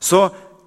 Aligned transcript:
Så 0.00 0.26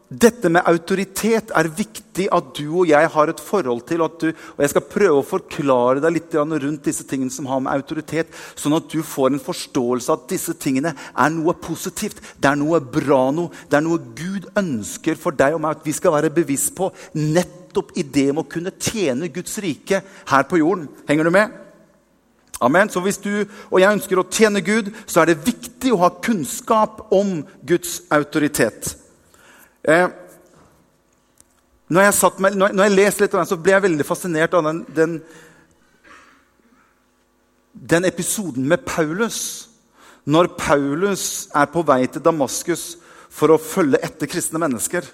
dette 0.10 0.50
med 0.50 0.66
autoritet 0.66 1.52
er 1.54 1.68
viktig 1.70 2.26
at 2.34 2.48
du 2.58 2.64
og 2.82 2.88
jeg 2.90 3.10
har 3.14 3.30
et 3.30 3.42
forhold 3.46 3.84
til. 3.86 4.02
Og, 4.02 4.16
du, 4.18 4.32
og 4.32 4.62
Jeg 4.64 4.72
skal 4.72 4.88
prøve 4.90 5.20
å 5.20 5.26
forklare 5.26 6.02
deg 6.02 6.16
litt 6.16 6.34
rundt 6.34 6.88
disse 6.88 7.06
tingene 7.06 7.30
som 7.30 7.46
har 7.46 7.62
med 7.62 7.76
autoritet, 7.76 8.34
sånn 8.58 8.74
at 8.74 8.90
du 8.90 9.04
får 9.06 9.36
en 9.36 9.44
forståelse 9.44 10.10
av 10.10 10.24
at 10.24 10.32
disse 10.34 10.56
tingene 10.58 10.96
er 10.98 11.30
noe 11.36 11.54
positivt. 11.54 12.24
Det 12.42 12.50
er 12.50 12.58
noe 12.58 12.82
bra 12.82 13.28
noe. 13.36 13.54
Det 13.70 13.78
er 13.78 13.86
noe 13.86 14.02
Gud 14.18 14.50
ønsker 14.58 15.20
for 15.20 15.38
deg 15.38 15.54
og 15.54 15.62
meg 15.62 15.78
at 15.78 15.86
vi 15.86 15.94
skal 15.94 16.16
være 16.18 16.34
bevisst 16.34 16.74
på. 16.80 16.90
Nettopp 17.14 17.94
i 17.94 18.04
det 18.04 18.32
med 18.32 18.48
å 18.48 18.50
kunne 18.50 18.74
tjene 18.82 19.30
Guds 19.30 19.60
rike 19.62 20.02
her 20.32 20.48
på 20.50 20.58
jorden. 20.58 20.88
Henger 21.06 21.30
du 21.30 21.34
med? 21.38 21.54
Amen. 22.66 22.90
Så 22.90 23.04
hvis 23.06 23.22
du 23.22 23.46
og 23.70 23.78
jeg 23.78 23.94
ønsker 23.94 24.20
å 24.20 24.26
tjene 24.26 24.66
Gud, 24.66 24.90
så 25.06 25.22
er 25.22 25.30
det 25.30 25.46
viktig 25.46 25.94
å 25.94 26.02
ha 26.02 26.10
kunnskap 26.18 27.06
om 27.14 27.44
Guds 27.62 28.00
autoritet. 28.10 28.96
Eh, 29.90 30.10
når, 31.90 32.02
jeg 32.02 32.32
med, 32.38 32.58
når, 32.62 32.74
når 32.78 32.86
jeg 32.86 32.96
leser 32.96 33.26
litt 33.26 33.36
om 33.36 33.42
den, 33.42 33.50
så 33.50 33.58
ble 33.58 33.74
jeg 33.74 33.86
veldig 33.88 34.06
fascinert 34.06 34.58
av 34.58 34.68
den, 34.68 34.82
den, 34.94 35.16
den 37.74 38.06
episoden 38.10 38.68
med 38.70 38.86
Paulus. 38.86 39.40
Når 40.30 40.52
Paulus 40.60 41.24
er 41.58 41.72
på 41.74 41.82
vei 41.88 42.04
til 42.06 42.22
Damaskus 42.22 42.92
for 43.34 43.54
å 43.54 43.62
følge 43.62 44.02
etter 44.06 44.30
kristne 44.30 44.62
mennesker. 44.62 45.08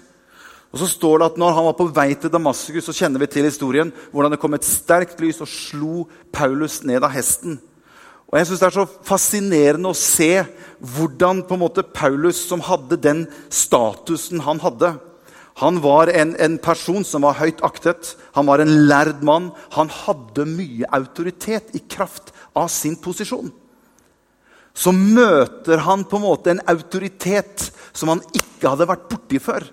Og 0.74 0.82
så 0.82 0.90
står 0.90 1.22
det 1.22 1.30
at 1.30 1.38
når 1.40 1.54
han 1.56 1.68
var 1.70 1.78
på 1.78 1.88
vei 1.96 2.10
til 2.20 2.32
Damaskus, 2.32 2.84
så 2.84 2.96
kjenner 2.96 3.22
vi 3.22 3.30
til 3.32 3.46
historien, 3.48 3.92
hvordan 4.12 4.34
det 4.34 4.40
kom 4.42 4.56
et 4.58 4.66
sterkt 4.66 5.22
lys 5.24 5.40
og 5.40 5.48
slo 5.48 6.04
Paulus 6.34 6.82
ned 6.84 7.06
av 7.06 7.14
hesten. 7.14 7.56
Og 8.30 8.38
jeg 8.38 8.48
synes 8.48 8.60
Det 8.60 8.68
er 8.68 8.78
så 8.80 8.86
fascinerende 9.06 9.90
å 9.92 9.98
se 9.98 10.30
hvordan 10.76 11.44
på 11.46 11.56
en 11.56 11.62
måte 11.62 11.86
Paulus, 11.86 12.40
som 12.48 12.60
hadde 12.60 12.98
den 13.00 13.26
statusen 13.48 14.42
han 14.44 14.60
hadde 14.60 14.96
Han 15.62 15.78
var 15.80 16.10
en, 16.12 16.34
en, 16.36 16.58
person 16.58 17.04
som 17.04 17.24
var 17.24 17.38
høyt 17.38 17.62
aktet. 17.64 18.10
Han 18.36 18.44
var 18.44 18.60
en 18.60 18.74
lærd 18.90 19.22
mann. 19.24 19.54
Han 19.72 19.88
hadde 19.88 20.44
mye 20.44 20.84
autoritet 20.92 21.72
i 21.72 21.80
kraft 21.80 22.34
av 22.52 22.68
sin 22.68 22.98
posisjon. 23.00 23.48
Så 24.76 24.92
møter 24.92 25.80
han 25.86 26.04
på 26.04 26.18
en 26.18 26.26
måte 26.26 26.52
en 26.52 26.60
autoritet 26.68 27.70
som 27.96 28.12
han 28.12 28.20
ikke 28.36 28.68
hadde 28.68 28.90
vært 28.90 29.08
borti 29.08 29.40
før. 29.40 29.64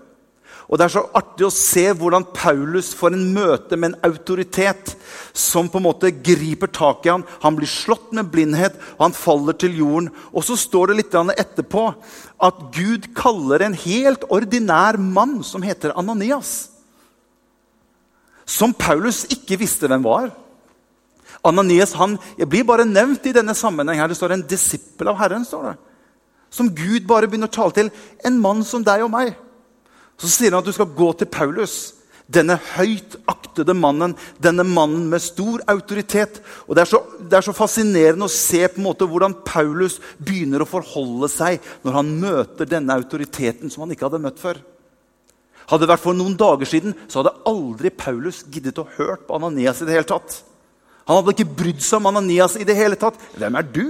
Og 0.70 0.80
Det 0.80 0.86
er 0.86 0.94
så 0.94 1.04
artig 1.14 1.46
å 1.46 1.54
se 1.54 1.84
hvordan 1.92 2.26
Paulus 2.34 2.94
får 2.96 3.14
en 3.16 3.26
møte 3.36 3.78
med 3.78 3.92
en 3.92 4.12
autoritet 4.12 4.94
som 5.36 5.68
på 5.70 5.80
en 5.80 5.86
måte 5.86 6.12
griper 6.24 6.72
tak 6.72 7.06
i 7.06 7.12
ham. 7.12 7.26
Han 7.44 7.58
blir 7.58 7.70
slått 7.70 8.14
med 8.16 8.32
blindhet, 8.32 8.78
og 8.96 9.08
han 9.10 9.18
faller 9.18 9.58
til 9.60 9.76
jorden. 9.78 10.10
Og 10.32 10.46
så 10.48 10.58
står 10.60 10.92
det 10.92 11.02
litt 11.02 11.18
etterpå 11.18 11.84
at 12.48 12.64
Gud 12.76 13.12
kaller 13.18 13.66
en 13.66 13.76
helt 13.78 14.24
ordinær 14.32 14.98
mann 14.98 15.42
som 15.44 15.66
heter 15.66 15.96
Ananias. 16.00 16.70
Som 18.46 18.74
Paulus 18.74 19.24
ikke 19.32 19.60
visste 19.60 19.88
hvem 19.88 20.04
var. 20.04 20.32
Ananias 21.44 21.94
han 22.00 22.18
blir 22.38 22.64
bare 22.64 22.88
nevnt 22.88 23.26
i 23.28 23.36
denne 23.36 23.56
sammenheng. 23.56 24.00
her. 24.00 24.08
Det 24.08 24.18
står 24.18 24.32
en 24.32 24.48
disippel 24.48 25.08
av 25.08 25.18
Herren. 25.20 25.46
står 25.46 25.64
det. 25.72 25.78
Som 26.50 26.70
Gud 26.70 27.08
bare 27.08 27.28
begynner 27.28 27.50
å 27.50 27.52
tale 27.52 27.72
til. 27.72 27.92
En 28.24 28.40
mann 28.40 28.64
som 28.64 28.84
deg 28.84 29.04
og 29.04 29.12
meg. 29.12 29.36
Så 30.24 30.32
sier 30.32 30.54
han 30.54 30.64
at 30.64 30.70
du 30.70 30.72
skal 30.76 30.88
gå 30.96 31.10
til 31.20 31.28
Paulus. 31.28 31.76
Denne 32.32 32.56
høyt 32.56 33.18
aktede 33.28 33.74
mannen, 33.76 34.14
denne 34.40 34.64
mannen 34.64 35.10
med 35.12 35.20
stor 35.22 35.60
autoritet. 35.68 36.40
Og 36.68 36.78
Det 36.78 36.86
er 36.86 36.90
så, 36.94 37.02
det 37.20 37.36
er 37.36 37.44
så 37.44 37.56
fascinerende 37.56 38.30
å 38.30 38.32
se 38.32 38.62
på 38.72 38.80
en 38.80 38.88
måte 38.88 39.08
hvordan 39.10 39.36
Paulus 39.44 40.00
begynner 40.24 40.64
å 40.64 40.70
forholde 40.70 41.28
seg 41.28 41.60
når 41.84 41.98
han 42.00 42.14
møter 42.22 42.70
denne 42.70 42.96
autoriteten 42.96 43.74
som 43.74 43.84
han 43.84 43.92
ikke 43.92 44.08
hadde 44.08 44.24
møtt 44.24 44.40
før. 44.40 44.62
Hadde 45.68 45.84
det 45.84 45.92
vært 45.92 46.06
for 46.06 46.16
noen 46.16 46.40
dager 46.40 46.68
siden, 46.68 46.96
så 47.12 47.20
hadde 47.22 47.36
aldri 47.48 47.92
Paulus 47.92 48.42
giddet 48.48 48.80
å 48.80 48.88
hørt 48.96 49.28
på 49.28 49.36
Ananias. 49.36 49.82
i 49.82 49.86
det 49.86 49.96
hele 49.96 50.08
tatt. 50.08 50.40
Han 51.08 51.20
hadde 51.20 51.36
ikke 51.36 51.56
brydd 51.60 51.84
seg 51.84 52.00
om 52.00 52.12
Ananias 52.14 52.56
i 52.56 52.68
det 52.68 52.76
hele 52.80 52.96
tatt. 52.96 53.20
Hvem 53.36 53.60
er 53.60 53.68
du? 53.68 53.88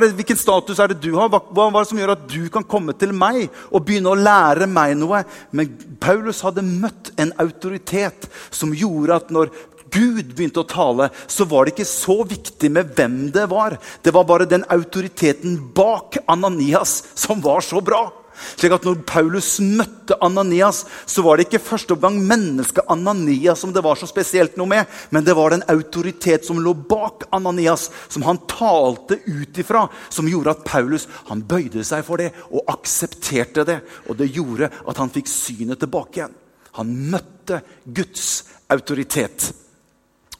Det, 0.00 0.14
hvilken 0.18 0.38
status 0.40 0.80
er 0.80 0.90
det 0.90 1.02
du 1.04 1.12
har? 1.18 1.28
Hva, 1.30 1.40
hva, 1.50 1.68
er 1.68 1.76
det 1.84 1.90
som 1.90 2.00
gjør 2.00 2.14
at 2.16 2.24
du 2.30 2.48
kan 2.52 2.66
komme 2.66 2.94
til 2.98 3.12
meg 3.14 3.46
og 3.70 3.84
begynne 3.86 4.10
å 4.10 4.18
lære 4.18 4.66
meg 4.70 4.96
noe? 4.98 5.22
Men 5.54 5.70
Paulus 6.02 6.42
hadde 6.46 6.64
møtt 6.66 7.12
en 7.20 7.34
autoritet 7.42 8.28
som 8.50 8.74
gjorde 8.74 9.20
at 9.20 9.32
når 9.34 9.52
Gud 9.94 10.32
begynte 10.34 10.64
å 10.64 10.66
tale, 10.66 11.10
så 11.30 11.46
var 11.46 11.66
det 11.66 11.76
ikke 11.76 11.86
så 11.86 12.16
viktig 12.26 12.70
med 12.74 12.94
hvem 12.96 13.18
det 13.34 13.46
var. 13.52 13.76
Det 14.02 14.14
var 14.14 14.26
bare 14.26 14.48
den 14.50 14.66
autoriteten 14.72 15.58
bak 15.76 16.18
Ananias 16.26 17.02
som 17.14 17.42
var 17.44 17.62
så 17.62 17.82
bra. 17.84 18.08
Slik 18.34 18.74
at 18.74 18.86
når 18.86 19.02
Paulus 19.06 19.56
møtte 19.62 20.16
Ananias, 20.24 20.84
så 21.06 21.22
var 21.24 21.38
det 21.38 21.46
ikke 21.48 21.62
første 21.62 21.94
omgang 21.96 22.18
mennesket 22.26 22.90
Ananias 22.90 23.62
som 23.62 23.72
det 23.74 23.82
var 23.84 23.98
så 23.98 24.08
spesielt 24.10 24.58
noe 24.60 24.70
med, 24.70 24.90
men 25.14 25.24
det 25.26 25.36
var 25.38 25.54
den 25.54 25.64
autoritet 25.70 26.46
som 26.46 26.60
lå 26.62 26.74
bak 26.74 27.26
Ananias, 27.34 27.88
som 28.08 28.26
han 28.26 28.42
talte 28.50 29.20
ut 29.24 29.58
ifra, 29.60 29.86
som 30.08 30.28
gjorde 30.28 30.54
at 30.54 30.64
Paulus 30.66 31.08
han 31.30 31.44
bøyde 31.46 31.84
seg 31.86 32.04
for 32.06 32.20
det 32.20 32.30
og 32.50 32.64
aksepterte 32.74 33.66
det. 33.68 33.80
Og 34.08 34.18
det 34.18 34.32
gjorde 34.34 34.70
at 34.70 35.00
han 35.00 35.12
fikk 35.12 35.30
synet 35.30 35.82
tilbake 35.82 36.20
igjen. 36.20 36.40
Han 36.78 36.90
møtte 37.12 37.60
Guds 37.84 38.44
autoritet. 38.72 39.52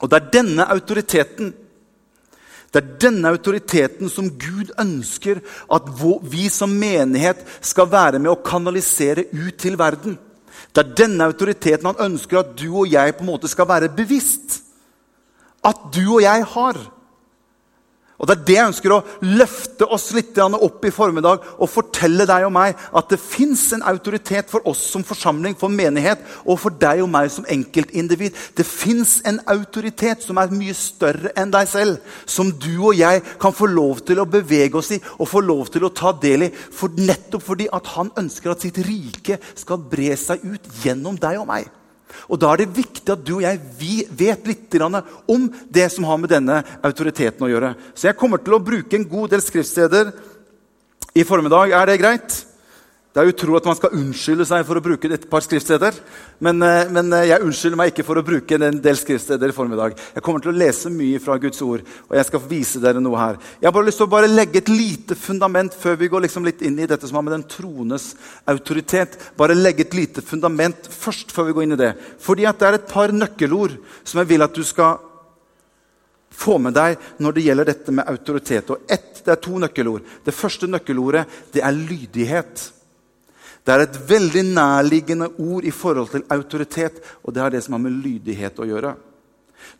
Og 0.01 0.11
det 0.11 0.19
er 0.19 0.33
denne 0.33 0.65
autoriteten 0.71 1.53
det 2.75 2.81
er 2.81 2.95
denne 3.05 3.29
autoriteten 3.31 4.09
som 4.11 4.25
Gud 4.35 4.73
ønsker 4.81 5.39
at 5.71 5.85
vi 6.27 6.49
som 6.51 6.73
menighet 6.75 7.39
skal 7.63 7.87
være 7.87 8.19
med 8.19 8.33
å 8.33 8.41
kanalisere 8.43 9.29
ut 9.31 9.55
til 9.63 9.77
verden. 9.79 10.17
Det 10.75 10.83
er 10.83 10.97
denne 11.05 11.23
autoriteten 11.23 11.87
han 11.87 12.01
ønsker 12.09 12.41
at 12.41 12.51
du 12.59 12.67
og 12.73 12.91
jeg 12.91 13.15
på 13.15 13.23
en 13.23 13.29
måte 13.29 13.47
skal 13.47 13.69
være 13.69 13.93
bevisst. 13.95 14.59
At 15.63 15.87
du 15.95 16.03
og 16.17 16.25
jeg 16.25 16.43
har. 16.51 16.81
Og 18.15 18.27
Det 18.27 18.35
er 18.35 18.43
det 18.47 18.55
jeg 18.55 18.69
ønsker 18.69 18.93
å 18.95 19.01
løfte 19.27 19.87
oss 19.91 20.07
litt 20.15 20.37
opp 20.39 20.85
i 20.87 20.91
formiddag 20.93 21.43
og 21.59 21.69
fortelle 21.71 22.23
deg 22.27 22.45
og 22.47 22.53
meg 22.55 22.79
at 22.95 23.09
det 23.11 23.19
fins 23.19 23.67
en 23.75 23.83
autoritet 23.83 24.49
for 24.51 24.63
oss 24.69 24.81
som 24.93 25.03
forsamling, 25.03 25.55
for 25.59 25.71
menighet, 25.71 26.21
og 26.45 26.59
for 26.61 26.71
deg 26.71 27.03
og 27.03 27.11
meg 27.11 27.29
som 27.33 27.47
enkeltindivid. 27.51 28.35
Det 28.55 28.65
fins 28.65 29.17
en 29.27 29.41
autoritet 29.51 30.23
som 30.23 30.39
er 30.39 30.53
mye 30.55 30.75
større 30.77 31.33
enn 31.35 31.51
deg 31.51 31.67
selv, 31.67 31.99
som 32.25 32.51
du 32.51 32.73
og 32.77 32.95
jeg 32.95 33.23
kan 33.41 33.55
få 33.55 33.67
lov 33.71 34.05
til 34.07 34.23
å 34.23 34.29
bevege 34.29 34.79
oss 34.79 34.93
i 34.95 35.01
og 35.17 35.29
få 35.29 35.43
lov 35.43 35.71
til 35.73 35.87
å 35.87 35.93
ta 35.95 36.15
del 36.15 36.47
i. 36.47 36.53
For 36.55 36.95
nettopp 36.95 37.43
fordi 37.43 37.67
at 37.75 37.95
han 37.97 38.13
ønsker 38.15 38.53
at 38.53 38.63
sitt 38.63 38.79
rike 38.87 39.41
skal 39.55 39.83
bre 39.91 40.15
seg 40.19 40.45
ut 40.45 40.71
gjennom 40.85 41.19
deg 41.19 41.43
og 41.43 41.51
meg. 41.51 41.67
Og 42.29 42.39
Da 42.39 42.53
er 42.53 42.63
det 42.63 42.75
viktig 42.75 43.11
at 43.11 43.23
du 43.25 43.35
og 43.37 43.45
jeg 43.45 43.59
vet 44.17 44.47
litt 44.47 44.79
om 44.81 45.49
det 45.69 45.91
som 45.91 46.03
har 46.03 46.17
med 46.17 46.29
denne 46.29 46.63
autoriteten 46.83 47.45
å 47.45 47.49
gjøre. 47.49 47.75
Så 47.93 48.09
jeg 48.09 48.17
kommer 48.17 48.37
til 48.37 48.57
å 48.57 48.63
bruke 48.63 48.95
en 48.95 49.07
god 49.09 49.29
del 49.35 49.41
skriftsteder 49.41 50.11
i 51.15 51.23
formiddag. 51.23 51.71
Er 51.71 51.85
det 51.85 52.01
greit? 52.01 52.45
Det 53.15 53.23
er 53.23 53.29
utrolig 53.31 53.61
at 53.61 53.67
man 53.69 53.77
skal 53.79 53.93
unnskylde 53.95 54.43
seg 54.43 54.65
for 54.67 54.75
å 54.75 54.81
bruke 54.83 55.07
et 55.07 55.25
par 55.31 55.39
skriftsteder. 55.39 55.95
Men, 56.43 56.61
eh, 56.61 56.89
men, 56.91 57.13
eh, 57.13 57.29
jeg 57.29 57.45
unnskylder 57.45 57.77
meg 57.79 57.93
ikke 57.93 58.03
for 58.03 58.19
å 58.19 58.25
bruke 58.27 58.51
en 58.59 58.81
del 58.81 58.97
skriftsteder 58.99 59.47
i 59.47 59.55
formiddag. 59.55 59.95
Jeg 60.13 60.21
kommer 60.21 60.41
til 60.41 60.51
å 60.51 60.57
lese 60.57 60.91
mye 60.91 61.21
fra 61.23 61.37
Guds 61.37 61.61
ord, 61.61 61.79
og 62.09 62.17
jeg 62.17 62.25
skal 62.25 62.41
vise 62.41 62.81
dere 62.81 62.99
noe 62.99 63.15
her. 63.15 63.37
Jeg 63.61 63.67
har 63.67 63.71
bare 63.71 63.85
lyst 63.85 63.99
til 63.99 64.07
å 64.07 64.11
bare 64.11 64.27
legge 64.27 64.57
et 64.57 64.67
lite 64.67 65.15
fundament 65.15 65.71
før 65.71 65.95
vi 65.97 66.09
går 66.09 66.23
liksom 66.23 66.43
litt 66.43 66.61
inn 66.61 66.77
i 66.77 66.85
dette 66.85 67.07
som 67.07 67.15
har 67.15 67.23
med 67.23 67.39
den 67.39 67.47
trones 67.47 68.15
autoritet. 68.45 69.15
Bare 69.37 69.55
legge 69.55 69.87
et 69.87 69.95
lite 69.95 70.21
fundament 70.21 70.75
først 70.83 71.31
før 71.31 71.45
vi 71.45 71.53
går 71.53 71.63
inn 71.63 71.71
i 71.71 71.83
det. 71.87 71.95
Fordi 72.19 72.45
at 72.45 72.59
det 72.59 72.67
er 72.67 72.73
et 72.73 72.87
par 72.89 73.07
nøkkelord 73.07 73.77
som 74.03 74.19
jeg 74.19 74.27
vil 74.27 74.43
at 74.43 74.53
du 74.53 74.63
skal 74.63 74.99
få 76.35 76.59
med 76.59 76.73
deg 76.73 76.97
når 77.23 77.31
det 77.31 77.43
gjelder 77.47 77.65
dette 77.65 77.91
med 77.95 78.07
autoritet. 78.11 78.69
Og 78.69 78.79
ett, 78.89 79.23
Det 79.25 79.31
er 79.31 79.41
to 79.41 79.57
nøkkelord. 79.57 80.03
Det 80.23 80.33
første 80.33 80.67
nøkkelordet 80.67 81.25
det 81.53 81.63
er 81.63 81.71
lydighet. 81.71 82.71
Det 83.65 83.73
er 83.73 83.83
et 83.87 83.97
veldig 84.09 84.43
nærliggende 84.53 85.31
ord 85.41 85.65
i 85.65 85.73
forhold 85.73 86.11
til 86.11 86.25
autoritet, 86.29 87.01
og 87.23 87.33
det 87.33 87.41
har 87.41 87.53
det 87.53 87.63
som 87.65 87.73
har 87.73 87.81
med 87.81 87.97
lydighet 88.03 88.61
å 88.61 88.67
gjøre. 88.69 88.93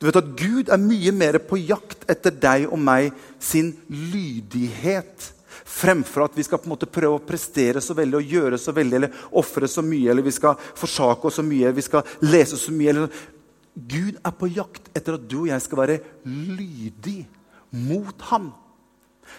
Du 0.02 0.08
vet 0.08 0.18
at 0.18 0.32
Gud 0.40 0.72
er 0.74 0.82
mye 0.82 1.14
mer 1.14 1.38
på 1.46 1.60
jakt 1.62 2.08
etter 2.10 2.34
deg 2.34 2.66
og 2.72 2.82
meg 2.82 3.14
sin 3.38 3.76
lydighet 3.90 5.32
fremfor 5.76 6.26
at 6.26 6.36
vi 6.38 6.44
skal 6.46 6.60
på 6.62 6.70
en 6.70 6.74
måte 6.74 6.90
prøve 6.90 7.20
å 7.20 7.26
prestere 7.26 7.82
så 7.84 7.96
veldig 7.98 8.20
og 8.20 8.34
gjøre 8.36 8.60
så 8.62 8.74
veldig 8.76 8.98
eller 9.00 9.24
ofre 9.40 9.70
så 9.70 9.84
mye 9.86 10.12
eller 10.12 10.26
vi 10.26 10.34
skal 10.34 10.58
forsake 10.58 11.28
oss 11.28 11.40
så 11.40 11.46
mye 11.46 11.68
eller 11.68 11.78
vi 11.78 11.86
skal 11.86 12.12
lese 12.26 12.60
så 12.60 12.74
mye. 12.74 12.94
Eller... 12.94 13.24
Gud 13.76 14.20
er 14.22 14.36
på 14.40 14.50
jakt 14.56 14.88
etter 14.96 15.18
at 15.18 15.26
du 15.28 15.42
og 15.44 15.50
jeg 15.52 15.64
skal 15.66 15.82
være 15.82 15.98
lydig 16.26 17.26
mot 17.76 18.30
ham. 18.32 18.54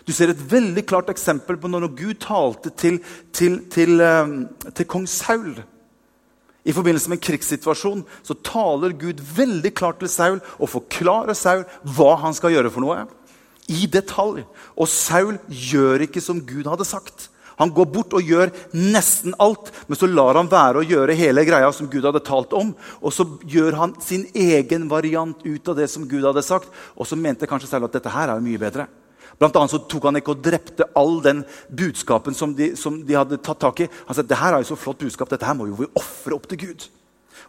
Du 0.04 0.12
ser 0.12 0.32
et 0.32 0.42
veldig 0.50 0.84
klart 0.88 1.08
eksempel 1.12 1.58
på 1.60 1.70
når 1.70 1.88
Gud 1.96 2.20
talte 2.22 2.72
til, 2.76 3.00
til, 3.32 3.62
til, 3.72 4.00
ehm, 4.02 4.36
til 4.74 4.88
kong 4.90 5.06
Saul. 5.10 5.54
I 6.66 6.74
forbindelse 6.74 7.08
med 7.08 7.20
en 7.20 7.26
krigssituasjon 7.28 8.02
så 8.26 8.34
taler 8.44 8.96
Gud 8.98 9.22
veldig 9.36 9.70
klart 9.78 10.00
til 10.02 10.10
Saul 10.10 10.40
og 10.58 10.72
forklarer 10.72 11.38
Saul 11.38 11.62
hva 11.96 12.16
han 12.24 12.34
skal 12.34 12.56
gjøre 12.56 12.72
for 12.74 12.82
noe. 12.82 13.06
I 13.70 13.86
detalj. 13.90 14.42
Og 14.74 14.90
Saul 14.90 15.38
gjør 15.46 16.06
ikke 16.06 16.22
som 16.22 16.42
Gud 16.46 16.66
hadde 16.70 16.86
sagt. 16.86 17.30
Han 17.56 17.72
går 17.72 17.86
bort 17.88 18.12
og 18.16 18.26
gjør 18.26 18.50
nesten 18.76 19.34
alt, 19.40 19.70
men 19.88 19.96
så 19.96 20.08
lar 20.10 20.36
han 20.36 20.50
være 20.50 20.82
å 20.82 20.86
gjøre 20.86 21.16
hele 21.16 21.44
greia 21.48 21.70
som 21.72 21.88
Gud 21.88 22.04
hadde 22.04 22.24
talt 22.26 22.52
om. 22.56 22.74
Og 23.00 23.14
så 23.14 23.24
gjør 23.48 23.78
han 23.80 23.94
sin 24.04 24.26
egen 24.36 24.90
variant 24.90 25.40
ut 25.46 25.72
av 25.72 25.78
det 25.78 25.88
som 25.92 26.04
Gud 26.08 26.26
hadde 26.26 26.44
sagt. 26.44 26.68
Og 26.98 27.08
så 27.08 27.16
mente 27.16 27.48
kanskje 27.48 27.70
selv 27.70 27.88
at 27.88 27.96
dette 27.96 28.12
her 28.12 28.34
er 28.34 28.44
mye 28.44 28.60
bedre. 28.60 28.90
Blant 29.38 29.56
annet 29.56 29.74
så 29.74 29.82
tok 29.84 30.08
han 30.08 30.16
ikke 30.16 30.32
og 30.32 30.44
drepte 30.44 30.86
all 30.96 31.18
den 31.24 31.42
budskapen 31.68 32.36
som 32.36 32.54
de, 32.56 32.70
som 32.80 33.02
de 33.04 33.16
hadde 33.16 33.38
tatt 33.44 33.60
tak 33.60 33.82
i. 33.84 33.88
Han 34.08 34.16
sa 34.16 34.24
det 34.24 34.38
her 34.40 34.56
er 34.56 34.64
jo 34.64 34.70
så 34.70 34.78
flott 34.80 35.02
budskap, 35.02 35.28
dette 35.28 35.44
her 35.48 35.56
må 35.58 35.68
jo 35.68 35.80
vi 35.82 35.90
ofre 35.98 36.36
opp 36.38 36.48
til 36.48 36.62
Gud. 36.62 36.86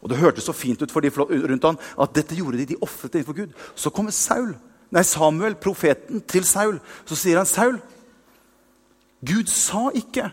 Og 0.04 0.10
Det 0.10 0.20
hørtes 0.20 0.46
så 0.46 0.54
fint 0.54 0.82
ut 0.82 0.92
for 0.92 1.02
de 1.02 1.10
rundt 1.10 1.64
han 1.64 1.80
at 1.98 2.14
dette 2.16 2.36
gjorde 2.36 2.60
de. 2.60 2.74
De 2.74 2.82
ofret 2.84 3.14
det 3.14 3.26
for 3.26 3.34
Gud. 3.38 3.56
Så 3.76 3.90
kommer 3.90 4.12
Saul, 4.12 4.52
nei 4.92 5.04
Samuel, 5.08 5.56
profeten, 5.56 6.22
til 6.22 6.46
Saul. 6.46 6.80
Så 7.06 7.16
sier 7.16 7.40
han, 7.40 7.46
'Saul, 7.48 7.80
Gud 9.26 9.48
sa 9.50 9.90
ikke 9.96 10.30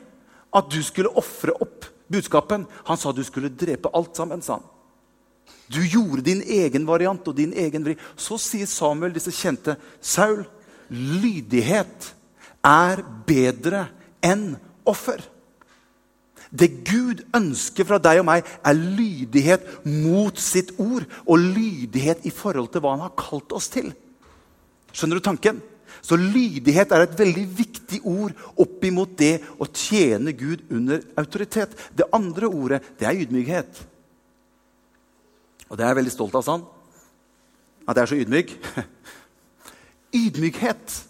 at 0.55 0.71
du 0.71 0.83
skulle 0.83 1.17
ofre 1.17 1.55
opp 1.61 1.87
budskapen. 2.11 2.67
Han 2.85 2.97
sa 2.97 3.13
du 3.13 3.25
skulle 3.25 3.49
drepe 3.49 3.91
alt 3.95 4.17
sammen. 4.17 4.43
sa 4.43 4.59
han. 4.59 4.67
Du 5.73 5.81
gjorde 5.81 6.23
din 6.23 6.43
egen 6.43 6.87
variant 6.87 7.29
og 7.29 7.37
din 7.37 7.53
egen 7.53 7.85
vri. 7.85 7.97
Så 8.17 8.39
sier 8.39 8.67
Samuel, 8.67 9.15
disse 9.15 9.33
kjente, 9.33 9.77
Saul, 10.01 10.45
lydighet 10.91 12.11
er 12.65 13.03
bedre 13.27 13.87
enn 14.25 14.55
offer. 14.89 15.21
Det 16.55 16.71
Gud 16.87 17.25
ønsker 17.35 17.87
fra 17.89 17.99
deg 17.99 18.21
og 18.23 18.29
meg, 18.29 18.47
er 18.63 18.79
lydighet 18.79 19.65
mot 19.89 20.39
sitt 20.39 20.71
ord 20.79 21.07
og 21.25 21.41
lydighet 21.43 22.27
i 22.29 22.33
forhold 22.35 22.71
til 22.71 22.85
hva 22.85 22.95
han 22.95 23.07
har 23.09 23.17
kalt 23.19 23.55
oss 23.57 23.71
til. 23.73 23.91
Skjønner 24.95 25.19
du 25.19 25.25
tanken? 25.25 25.63
Så 26.05 26.19
lydighet 26.21 26.93
er 26.93 27.05
et 27.05 27.19
veldig 27.19 27.45
viktig 27.59 28.01
ord 28.07 28.35
oppimot 28.61 29.17
det 29.19 29.39
å 29.59 29.67
tjene 29.67 30.35
Gud 30.37 30.63
under 30.71 31.03
autoritet. 31.19 31.75
Det 31.97 32.07
andre 32.15 32.51
ordet 32.51 32.83
det 33.01 33.09
er 33.09 33.25
ydmykhet. 33.25 33.83
Og 35.71 35.79
det 35.79 35.85
er 35.85 35.91
jeg 35.91 36.01
veldig 36.03 36.15
stolt 36.15 36.37
av. 36.39 36.45
sånn. 36.47 36.67
At 37.89 37.97
jeg 37.97 38.03
er 38.03 38.13
så 38.13 38.21
ydmyk. 38.21 38.55
ydmykhet. 40.15 41.01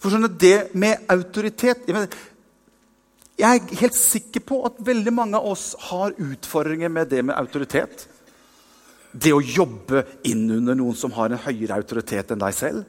For 0.00 0.12
skjønne, 0.12 0.28
det 0.28 0.74
med 0.76 1.06
autoritet 1.12 1.86
Jeg 1.88 3.60
er 3.60 3.78
helt 3.80 3.96
sikker 3.98 4.44
på 4.46 4.60
at 4.68 4.80
veldig 4.84 5.12
mange 5.14 5.38
av 5.38 5.46
oss 5.54 5.74
har 5.90 6.14
utfordringer 6.18 6.92
med 6.92 7.08
det 7.10 7.22
med 7.24 7.34
autoritet. 7.34 8.06
Det 9.10 9.32
å 9.34 9.42
jobbe 9.42 10.04
innunder 10.26 10.76
noen 10.78 10.96
som 10.98 11.14
har 11.14 11.30
en 11.30 11.42
høyere 11.46 11.78
autoritet 11.78 12.30
enn 12.34 12.42
deg 12.42 12.54
selv. 12.54 12.84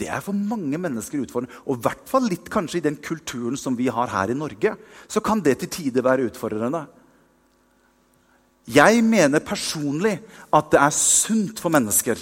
Det 0.00 0.08
er 0.08 0.22
for 0.24 0.32
mange 0.32 0.78
mennesker 0.80 1.20
utfordrende. 1.20 1.60
Og 1.68 1.76
i 1.76 1.84
hvert 1.84 2.06
fall 2.08 2.28
litt 2.28 2.48
kanskje 2.52 2.80
i 2.80 2.86
den 2.88 2.96
kulturen 3.04 3.58
som 3.60 3.76
vi 3.76 3.90
har 3.92 4.08
her 4.08 4.32
i 4.32 4.36
Norge. 4.36 4.74
Så 5.08 5.20
kan 5.20 5.42
det 5.44 5.58
til 5.60 5.72
tider 5.76 6.04
være 6.06 6.30
utfordrende. 6.30 6.86
Jeg 8.70 9.04
mener 9.04 9.44
personlig 9.44 10.16
at 10.52 10.70
det 10.72 10.80
er 10.80 10.94
sunt 10.96 11.60
for 11.60 11.72
mennesker 11.72 12.20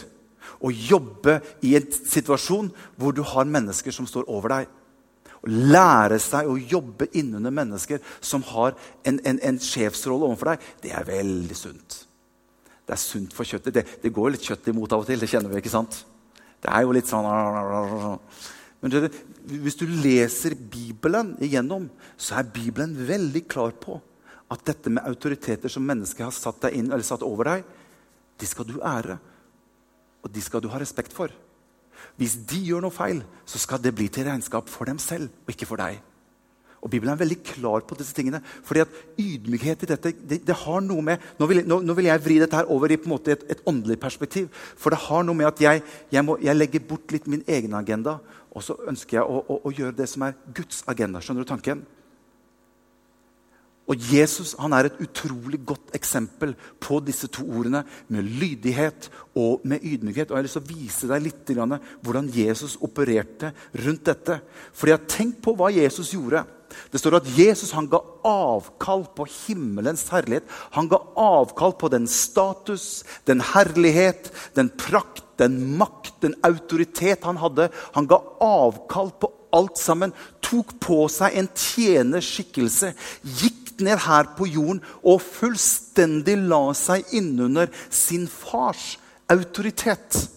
å 0.58 0.72
jobbe 0.72 1.38
i 1.66 1.74
en 1.78 1.86
situasjon 1.92 2.70
hvor 2.98 3.14
du 3.14 3.22
har 3.26 3.48
mennesker 3.48 3.94
som 3.94 4.08
står 4.08 4.28
over 4.30 4.54
deg. 4.54 4.74
Å 5.38 5.48
lære 5.48 6.18
seg 6.22 6.50
å 6.50 6.58
jobbe 6.58 7.10
innunder 7.18 7.54
mennesker 7.54 8.02
som 8.20 8.42
har 8.50 8.74
en, 9.06 9.20
en, 9.22 9.38
en 9.38 9.60
sjefsrolle 9.62 10.26
overfor 10.26 10.52
deg, 10.52 10.68
det 10.82 10.94
er 10.98 11.06
veldig 11.06 11.58
sunt. 11.58 12.00
Det 12.88 12.96
er 12.96 13.02
sunt 13.02 13.34
for 13.36 13.46
kjøttet. 13.46 13.74
Det, 13.74 13.84
det 14.02 14.14
går 14.14 14.34
litt 14.34 14.46
kjøtt 14.48 14.70
imot 14.72 14.94
av 14.96 15.04
og 15.04 15.10
til. 15.10 15.20
det 15.20 15.30
kjenner 15.30 15.52
vi, 15.52 15.60
ikke 15.62 15.74
sant? 15.74 16.00
Det 16.58 16.70
er 16.72 16.82
jo 16.82 16.94
litt 16.96 17.06
sånn 17.06 17.28
Men 18.80 18.94
det, 18.94 19.10
hvis 19.62 19.78
du 19.78 19.86
leser 19.86 20.56
Bibelen 20.58 21.34
igjennom, 21.42 21.88
så 22.16 22.38
er 22.38 22.50
Bibelen 22.54 22.96
veldig 22.96 23.44
klar 23.50 23.74
på 23.78 24.00
at 24.48 24.62
dette 24.64 24.90
med 24.90 25.04
autoriteter 25.06 25.70
som 25.70 25.84
mennesket 25.84 26.24
har 26.24 26.34
satt 26.34 26.70
inn, 26.72 26.90
satt 27.04 27.24
over 27.26 27.50
deg, 27.50 27.66
de 28.38 28.48
skal 28.48 28.66
du 28.68 28.78
ære. 28.80 29.18
Og 30.24 30.32
de 30.34 30.42
skal 30.42 30.62
du 30.62 30.70
ha 30.72 30.80
respekt 30.80 31.14
for. 31.14 31.32
Hvis 32.18 32.36
de 32.50 32.60
gjør 32.68 32.82
noe 32.84 32.94
feil, 32.94 33.22
så 33.46 33.60
skal 33.62 33.82
det 33.82 33.94
bli 33.94 34.08
til 34.10 34.26
regnskap 34.26 34.70
for 34.70 34.88
dem 34.88 34.98
selv 35.02 35.30
og 35.46 35.54
ikke 35.54 35.68
for 35.68 35.80
deg. 35.80 36.00
Og 36.78 36.90
Bibelen 36.90 37.10
er 37.10 37.18
veldig 37.18 37.40
klar 37.42 37.82
på 37.86 37.96
disse 37.98 38.14
tingene. 38.14 38.40
fordi 38.62 38.80
at 38.80 38.88
ydmykhet 39.18 39.82
i 39.82 39.86
dette 39.86 40.12
det, 40.12 40.46
det 40.46 40.54
har 40.54 40.80
noe 40.80 41.02
med, 41.02 41.18
nå 41.38 41.46
vil, 41.46 41.62
nå, 41.66 41.80
nå 41.82 41.94
vil, 41.94 42.06
jeg 42.06 42.24
vri 42.24 42.38
dette 42.38 42.56
her 42.56 42.70
over 42.70 42.90
i 42.90 42.96
på 42.96 43.08
en 43.08 43.16
måte 43.16 43.32
et, 43.34 43.44
et 43.50 43.62
åndelig 43.66 43.98
perspektiv. 44.00 44.48
For 44.76 44.94
det 44.94 45.02
har 45.08 45.26
noe 45.26 45.34
med 45.34 45.46
at 45.50 45.60
jeg, 45.60 45.82
jeg, 46.12 46.24
må, 46.24 46.38
jeg 46.42 46.56
legger 46.56 46.86
bort 46.86 47.10
litt 47.10 47.26
min 47.26 47.42
egen 47.48 47.74
agenda, 47.74 48.18
og 48.54 48.62
så 48.62 48.78
ønsker 48.88 49.18
jeg 49.18 49.26
å, 49.26 49.42
å, 49.42 49.60
å, 49.64 49.74
gjøre 49.74 49.96
det 49.98 50.06
som 50.10 50.22
er 50.26 50.38
Guds 50.54 50.84
agenda. 50.86 51.20
Skjønner 51.20 51.42
du 51.42 51.50
tanken? 51.50 51.82
Og 53.88 54.08
Jesus 54.12 54.54
han 54.60 54.74
er 54.76 54.88
et 54.88 55.00
utrolig 55.00 55.60
godt 55.66 55.94
eksempel 55.96 56.52
på 56.80 57.00
disse 57.04 57.30
to 57.32 57.46
ordene 57.48 57.84
med 58.12 58.26
lydighet 58.40 59.08
og 59.38 59.64
med 59.64 59.80
ydmykhet. 59.82 60.28
Og 60.28 60.36
Jeg 60.36 60.42
har 60.42 60.46
lyst 60.46 60.58
til 60.58 60.66
å 60.66 60.74
vise 60.74 61.08
deg 61.08 61.24
litt 61.24 61.54
hvordan 62.04 62.28
Jesus 62.34 62.76
opererte 62.84 63.52
rundt 63.84 64.04
dette. 64.04 64.40
Fordi 64.76 64.98
Tenk 65.08 65.40
på 65.42 65.56
hva 65.56 65.72
Jesus 65.72 66.12
gjorde. 66.12 66.44
Det 66.92 67.00
står 67.00 67.18
at 67.18 67.30
Jesus 67.32 67.72
han 67.72 67.88
ga 67.88 68.00
avkall 68.28 69.06
på 69.16 69.24
himmelens 69.46 70.04
herlighet. 70.12 70.44
Han 70.76 70.90
ga 70.90 71.00
avkall 71.16 71.72
på 71.80 71.88
den 71.92 72.06
status, 72.10 73.04
den 73.24 73.40
herlighet, 73.40 74.28
den 74.54 74.68
prakt, 74.68 75.24
den 75.40 75.78
makt, 75.80 76.18
den 76.22 76.36
autoritet 76.44 77.24
han 77.24 77.40
hadde. 77.40 77.70
Han 77.96 78.08
ga 78.10 78.20
avkall 78.44 79.14
på 79.16 79.32
alt 79.54 79.78
sammen. 79.80 80.14
Tok 80.44 80.76
på 80.82 81.04
seg 81.12 81.36
en 81.38 81.50
tjenerskikkelse. 81.54 82.92
Gikk 83.22 83.78
ned 83.84 84.00
her 84.06 84.32
på 84.38 84.48
jorden 84.50 84.80
og 85.06 85.22
fullstendig 85.22 86.38
la 86.50 86.64
seg 86.76 87.14
innunder 87.14 87.70
sin 87.90 88.26
fars 88.30 88.96
autoritet. 89.30 90.28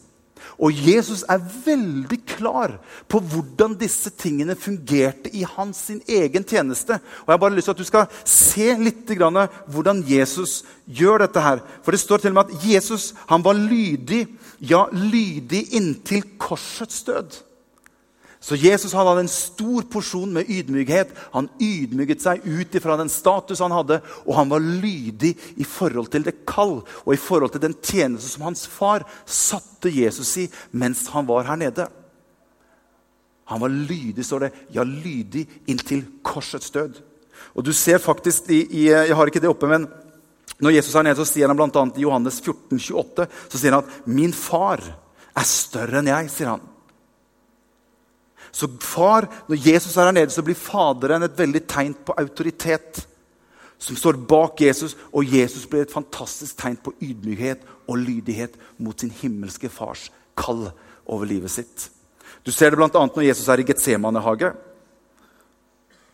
Og 0.61 0.75
Jesus 0.77 1.23
er 1.25 1.41
veldig 1.41 2.19
klar 2.35 2.75
på 3.09 3.21
hvordan 3.31 3.73
disse 3.79 4.11
tingene 4.13 4.53
fungerte 4.59 5.31
i 5.33 5.41
hans 5.55 5.79
sin 5.87 6.01
egen 6.05 6.45
tjeneste. 6.45 6.99
Og 7.23 7.31
Jeg 7.31 7.33
har 7.33 7.41
bare 7.41 7.55
lyst 7.55 7.65
til 7.65 7.73
at 7.73 7.81
du 7.81 7.87
skal 7.87 8.05
se 8.25 8.67
litt 8.77 9.09
hvordan 9.09 10.03
Jesus 10.05 10.63
gjør 10.85 11.25
dette. 11.25 11.41
her. 11.41 11.59
For 11.83 11.91
Det 11.91 11.99
står 11.99 12.17
til 12.17 12.29
og 12.29 12.33
med 12.33 12.53
at 12.53 12.65
Jesus 12.65 13.13
han 13.27 13.43
var 13.43 13.53
lydig, 13.53 14.27
ja, 14.59 14.85
lydig 14.91 15.73
inntil 15.73 16.23
korsets 16.37 17.03
død. 17.03 17.50
Så 18.41 18.57
Jesus 18.57 18.95
hadde 18.97 19.19
en 19.21 19.29
stor 19.29 19.85
porsjon 19.93 20.31
med 20.33 20.49
ydmykhet. 20.49 21.11
Han 21.35 21.49
ydmyket 21.61 22.23
seg 22.23 22.41
ut 22.41 22.73
ifra 22.73 22.95
den 22.97 23.11
status 23.13 23.61
han 23.61 23.73
hadde, 23.75 23.99
og 24.25 24.33
han 24.33 24.49
var 24.49 24.63
lydig 24.65 25.35
i 25.61 25.67
forhold 25.67 26.09
til 26.09 26.25
det 26.25 26.39
kall 26.49 26.79
og 26.81 27.11
i 27.13 27.21
forhold 27.21 27.53
til 27.53 27.61
den 27.67 27.77
tjeneste 27.77 28.31
som 28.33 28.47
hans 28.49 28.65
far 28.65 29.05
satte 29.29 29.93
Jesus 29.93 30.33
i 30.41 30.47
mens 30.73 31.05
han 31.13 31.29
var 31.29 31.45
her 31.51 31.61
nede. 31.61 31.85
Han 33.51 33.61
var 33.61 33.69
lydig, 33.69 34.25
står 34.25 34.47
det. 34.47 34.51
Ja, 34.73 34.87
lydig 34.89 35.45
inntil 35.69 36.07
korsets 36.25 36.73
død. 36.73 36.97
Og 37.53 37.65
du 37.67 37.73
ser 37.77 38.01
faktisk 38.01 38.49
i, 38.49 38.63
i 38.63 38.87
Jeg 38.89 39.15
har 39.17 39.29
ikke 39.29 39.43
det 39.43 39.53
oppe, 39.53 39.69
men 39.69 39.85
når 40.61 40.79
Jesus 40.79 40.95
er 40.95 41.05
nede, 41.05 41.19
så 41.21 41.29
sier 41.29 41.49
han 41.49 41.57
bl.a. 41.57 41.85
i 41.93 42.05
Johannes 42.07 42.41
14, 42.41 42.79
28, 42.79 43.29
så 43.53 43.61
sier 43.61 43.77
han 43.77 43.85
at 43.85 44.07
'min 44.07 44.33
far 44.33 44.81
er 44.81 45.45
større 45.45 46.01
enn 46.01 46.09
jeg', 46.09 46.29
sier 46.33 46.55
han. 46.55 46.70
Så 48.51 48.67
far, 48.83 49.27
når 49.47 49.63
Jesus 49.67 49.95
er 49.95 50.09
her 50.09 50.15
nede, 50.15 50.31
så 50.33 50.43
blir 50.43 50.59
Faderen 50.59 51.23
et 51.23 51.37
veldig 51.37 51.63
tegn 51.67 51.95
på 52.05 52.15
autoritet. 52.19 53.05
Som 53.81 53.97
står 53.97 54.19
bak 54.29 54.61
Jesus, 54.61 54.93
og 55.09 55.25
Jesus 55.25 55.65
blir 55.69 55.87
et 55.87 55.93
fantastisk 55.93 56.59
tegn 56.59 56.75
på 56.83 56.93
ydmykhet 57.01 57.63
og 57.87 57.97
lydighet 57.97 58.57
mot 58.77 58.99
sin 58.99 59.13
himmelske 59.21 59.71
fars 59.73 60.09
kall 60.37 60.67
over 61.09 61.25
livet 61.25 61.51
sitt. 61.51 61.87
Du 62.45 62.51
ser 62.53 62.71
det 62.71 62.77
bl.a. 62.79 62.89
når 62.91 63.25
Jesus 63.25 63.49
er 63.49 63.61
i 63.61 63.65
Getsemane-hage. 63.65 64.51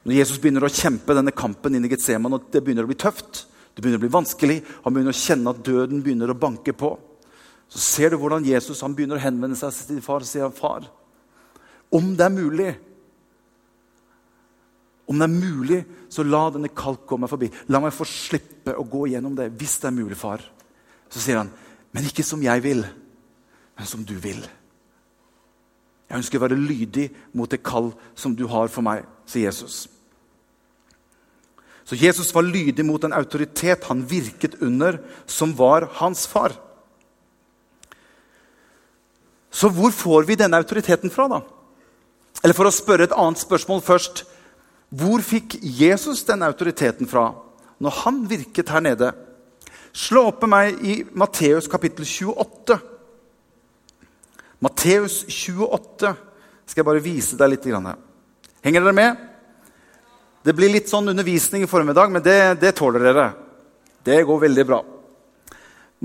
Når 0.07 0.15
Jesus 0.15 0.39
begynner 0.39 0.63
å 0.63 0.71
kjempe 0.71 1.15
denne 1.15 1.35
kampen 1.35 1.75
inn 1.75 1.85
i 1.87 1.91
Getsemane, 1.91 2.39
og 2.39 2.47
det 2.53 2.61
begynner 2.63 2.87
å 2.87 2.91
bli 2.91 2.99
tøft, 2.99 3.43
det 3.75 3.83
begynner 3.83 3.99
å 3.99 4.05
bli 4.05 4.13
vanskelig, 4.13 4.61
han 4.85 4.95
begynner 4.95 5.15
å 5.15 5.19
kjenne 5.19 5.51
at 5.51 5.59
døden 5.65 5.99
begynner 6.05 6.31
å 6.31 6.39
banke 6.39 6.73
på, 6.73 6.93
så 7.67 7.81
ser 7.83 8.13
du 8.13 8.21
hvordan 8.21 8.47
Jesus 8.47 8.79
begynner 8.95 9.19
å 9.19 9.25
henvende 9.25 9.59
seg 9.59 9.75
til 9.89 9.99
far 10.01 10.23
og 10.23 10.29
sier, 10.29 10.47
'Far, 10.49 10.87
om 11.93 12.11
det 12.17 12.25
er 12.25 12.33
mulig. 12.33 12.71
Om 15.07 15.19
det 15.19 15.27
er 15.27 15.33
mulig, 15.33 15.79
så 16.11 16.25
la 16.27 16.47
denne 16.51 16.71
kalk 16.75 17.05
komme 17.07 17.29
forbi. 17.31 17.49
La 17.71 17.79
meg 17.83 17.95
få 17.95 18.07
slippe 18.07 18.75
å 18.75 18.85
gå 18.87 19.05
gjennom 19.13 19.35
det 19.37 19.49
hvis 19.55 19.77
det 19.81 19.91
er 19.91 19.95
mulig, 19.95 20.17
far. 20.19 20.43
Så 21.07 21.23
sier 21.23 21.39
han, 21.39 21.51
men 21.95 22.07
ikke 22.07 22.25
som 22.27 22.43
jeg 22.43 22.63
vil, 22.65 22.83
men 23.77 23.87
som 23.87 24.03
du 24.03 24.15
vil. 24.19 24.41
Jeg 26.07 26.21
ønsker 26.21 26.39
å 26.39 26.45
være 26.45 26.59
lydig 26.59 27.09
mot 27.35 27.51
det 27.51 27.63
kall 27.63 27.91
som 28.15 28.35
du 28.35 28.45
har 28.51 28.71
for 28.71 28.83
meg, 28.85 29.05
sier 29.27 29.47
Jesus. 29.47 29.85
Så 31.87 31.95
Jesus 31.95 32.33
var 32.35 32.43
lydig 32.43 32.83
mot 32.83 33.03
en 33.07 33.15
autoritet 33.15 33.85
han 33.87 34.03
virket 34.07 34.57
under, 34.63 34.99
som 35.23 35.53
var 35.55 35.87
hans 36.01 36.25
far. 36.27 36.55
Så 39.51 39.71
hvor 39.71 39.93
får 39.95 40.27
vi 40.27 40.35
denne 40.39 40.59
autoriteten 40.59 41.11
fra, 41.11 41.29
da? 41.31 41.39
Eller 42.43 42.57
for 42.57 42.69
å 42.69 42.73
spørre 42.73 43.07
et 43.07 43.15
annet 43.15 43.41
spørsmål 43.41 43.81
først 43.85 44.25
Hvor 44.93 45.23
fikk 45.25 45.57
Jesus 45.61 46.23
den 46.27 46.45
autoriteten 46.47 47.09
fra 47.09 47.31
når 47.77 47.97
han 48.03 48.21
virket 48.29 48.71
her 48.73 48.81
nede? 48.81 49.11
Slå 49.93 50.27
opp 50.29 50.43
med 50.45 50.49
meg 50.53 50.85
i 50.85 50.93
Matteus 51.17 51.67
kapittel 51.69 52.05
28. 52.05 52.77
Matteus 54.65 55.23
28 55.29 56.13
skal 56.67 56.81
jeg 56.81 56.87
bare 56.87 57.03
vise 57.03 57.37
deg 57.37 57.51
litt. 57.53 57.67
Henger 57.67 58.85
dere 58.85 58.95
med? 58.97 59.27
Det 60.45 60.55
blir 60.55 60.71
litt 60.71 60.89
sånn 60.89 61.09
undervisning 61.11 61.65
i 61.65 61.69
formiddag, 61.69 62.11
men 62.13 62.23
det, 62.23 62.57
det 62.61 62.73
tåler 62.77 63.03
dere. 63.09 63.27
Det 64.05 64.21
går 64.23 64.43
veldig 64.45 64.65
bra. 64.69 64.81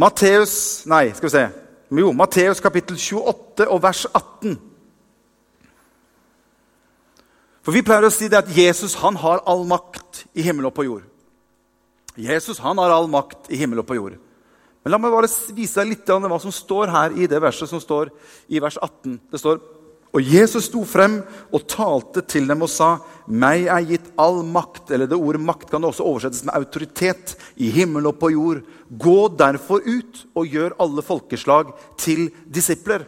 Matteus 0.03 0.55
Nei, 0.89 1.11
skal 1.15 1.29
vi 1.29 1.35
se. 1.37 1.45
Jo, 1.93 2.13
Matteus 2.17 2.61
kapittel 2.65 2.97
28 2.97 3.69
og 3.69 3.83
vers 3.85 4.07
18. 4.09 4.57
For 7.63 7.75
Vi 7.75 7.85
pleier 7.87 8.07
å 8.07 8.13
si 8.13 8.29
det 8.31 8.41
at 8.43 8.51
Jesus 8.51 8.97
han 9.03 9.17
har 9.23 9.45
all 9.47 9.65
makt 9.69 10.25
i 10.35 10.43
himmel 10.43 10.67
og 10.71 10.75
på 10.75 10.87
jord. 10.89 11.05
Jesus 12.19 12.59
han 12.61 12.81
har 12.83 12.93
all 12.93 13.09
makt 13.09 13.51
i 13.53 13.61
himmel 13.61 13.81
og 13.83 13.89
på 13.89 13.97
jord. 13.97 14.19
Men 14.83 14.93
La 14.93 14.99
meg 14.99 15.15
bare 15.15 15.31
vise 15.55 15.79
deg 15.79 15.93
litt 15.93 16.11
av 16.11 16.25
hva 16.27 16.41
som 16.43 16.53
står 16.53 16.91
her 16.91 17.15
i 17.15 17.29
det 17.31 17.39
verset 17.41 17.71
som 17.71 17.81
står 17.81 18.11
i 18.51 18.59
vers 18.63 18.81
18. 18.83 19.21
Det 19.31 19.41
står 19.41 19.63
og 20.13 20.27
Jesus 20.29 20.67
sto 20.69 20.83
frem 20.85 21.23
og 21.57 21.63
talte 21.73 22.21
til 22.29 22.45
dem 22.49 22.63
og 22.63 22.69
sa, 22.69 22.99
'Meg 23.27 23.65
er 23.65 23.81
gitt 23.81 24.13
all 24.19 24.43
makt', 24.45 24.91
eller 24.91 25.07
det 25.07 25.17
ordet 25.17 25.41
'makt' 25.41 25.71
kan 25.71 25.85
også 25.85 26.05
oversettes 26.05 26.45
med 26.45 26.55
autoritet, 26.55 27.37
i 27.57 27.71
himmel 27.71 28.07
og 28.07 28.19
på 28.19 28.31
jord. 28.31 28.63
Gå 28.99 29.29
derfor 29.39 29.81
ut 29.81 30.27
og 30.35 30.47
gjør 30.47 30.77
alle 30.79 31.03
folkeslag 31.03 31.73
til 31.97 32.31
disipler. 32.53 33.07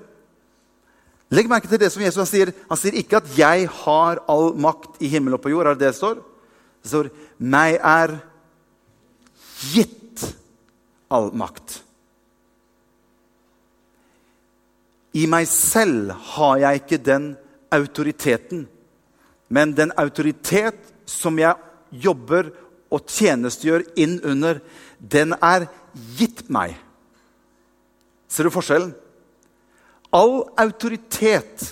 Legg 1.34 1.48
merke 1.50 1.66
til 1.66 1.80
det 1.82 1.90
som 1.90 2.02
Jesus 2.04 2.30
sier. 2.30 2.52
Han 2.68 2.78
sier 2.78 2.94
ikke 3.00 3.18
at 3.18 3.26
'jeg 3.34 3.68
har 3.68 4.22
all 4.28 4.54
makt 4.54 5.02
i 5.02 5.08
himmel 5.08 5.34
og 5.34 5.42
på 5.42 5.50
jord'. 5.50 5.66
Er 5.66 5.74
det 5.74 5.88
det 5.88 5.94
står? 5.94 6.14
Det 6.82 6.88
står 6.90 7.10
'meg 7.40 7.80
er 7.82 8.20
gitt 9.72 10.34
all 11.10 11.30
makt'. 11.32 11.80
I 15.14 15.26
meg 15.26 15.46
selv 15.46 16.10
har 16.10 16.56
jeg 16.58 16.80
ikke 16.82 17.04
den 17.04 17.36
autoriteten. 17.70 18.68
Men 19.48 19.72
den 19.72 19.92
autoritet 19.96 20.78
som 21.06 21.38
jeg 21.38 21.54
jobber 21.92 22.50
og 22.90 23.06
tjenestegjør 23.06 23.84
inn 23.96 24.20
under, 24.24 24.60
den 24.98 25.34
er 25.42 25.68
gitt 26.18 26.50
meg. 26.50 26.76
Ser 28.28 28.44
du 28.44 28.50
forskjellen? 28.50 28.94
All 30.14 30.44
autoritet 30.62 31.64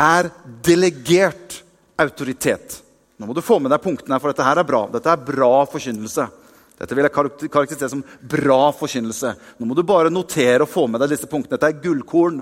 er 0.00 0.30
delegert 0.64 1.60
autoritet. 2.00 2.80
Nå 3.20 3.28
må 3.28 3.36
du 3.36 3.44
få 3.44 3.60
med 3.62 3.70
deg 3.70 3.82
punktene, 3.84 4.18
for 4.18 4.32
dette 4.32 4.46
her 4.46 4.58
er 4.58 4.66
bra. 4.66 4.86
Dette 4.90 5.12
er 5.12 5.26
bra 5.28 5.52
forkynnelse. 5.70 6.26
Dette 6.74 6.96
vil 6.96 7.06
jeg 7.06 7.14
karakterisere 7.14 7.92
som 7.92 8.02
bra 8.32 8.72
forkynnelse. 8.74 9.34
Nå 9.60 9.68
må 9.68 9.76
du 9.76 9.84
bare 9.86 10.10
notere 10.10 10.64
og 10.64 10.72
få 10.72 10.88
med 10.90 11.04
deg 11.04 11.12
disse 11.14 11.28
punktene. 11.30 11.54
Dette 11.54 11.70
er 11.70 11.84
gullkorn. 11.84 12.40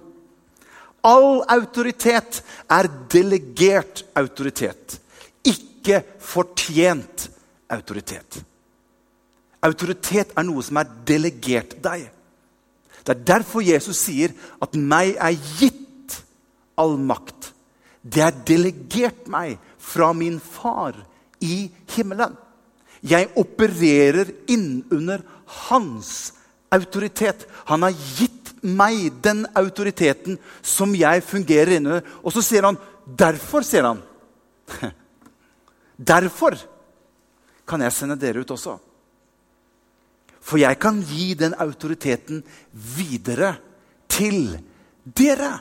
All 1.02 1.42
autoritet 1.50 2.40
er 2.70 2.86
delegert 3.10 4.04
autoritet, 4.14 5.00
ikke 5.42 5.98
fortjent 6.22 7.26
autoritet. 7.74 8.38
Autoritet 9.66 10.30
er 10.38 10.46
noe 10.46 10.62
som 10.62 10.78
er 10.78 10.92
delegert 11.06 11.74
deg. 11.82 12.06
Det 13.02 13.14
er 13.14 13.24
derfor 13.34 13.62
Jesus 13.62 13.96
sier 13.96 14.32
at 14.62 14.74
'meg 14.74 15.16
er 15.16 15.34
gitt 15.58 16.22
all 16.78 16.96
makt'. 16.98 17.52
Det 18.02 18.22
er 18.22 18.44
delegert 18.46 19.28
meg 19.28 19.58
fra 19.78 20.12
min 20.12 20.40
far 20.40 20.94
i 21.40 21.70
himmelen. 21.94 22.36
Jeg 23.02 23.30
opererer 23.36 24.30
innunder 24.48 25.22
hans 25.66 26.32
autoritet. 26.70 27.46
Han 27.66 27.82
har 27.82 27.94
gitt 28.18 28.52
meg 28.62 29.10
den 29.22 29.44
autoriteten 29.58 30.38
som 30.62 30.94
jeg 30.94 31.22
fungerer 31.22 31.76
innunder. 31.76 32.06
Og 32.22 32.32
så 32.32 32.42
sier 32.42 32.62
han 32.62 32.78
derfor, 33.06 33.62
sier 33.66 33.90
han. 33.90 34.02
Derfor 36.12 36.56
kan 37.66 37.82
jeg 37.84 37.94
sende 37.94 38.16
dere 38.18 38.42
ut 38.42 38.50
også. 38.50 38.78
For 40.42 40.60
jeg 40.60 40.78
kan 40.82 41.00
gi 41.06 41.32
den 41.38 41.54
autoriteten 41.62 42.42
videre 42.72 43.54
til 44.10 44.58
dere. 45.04 45.54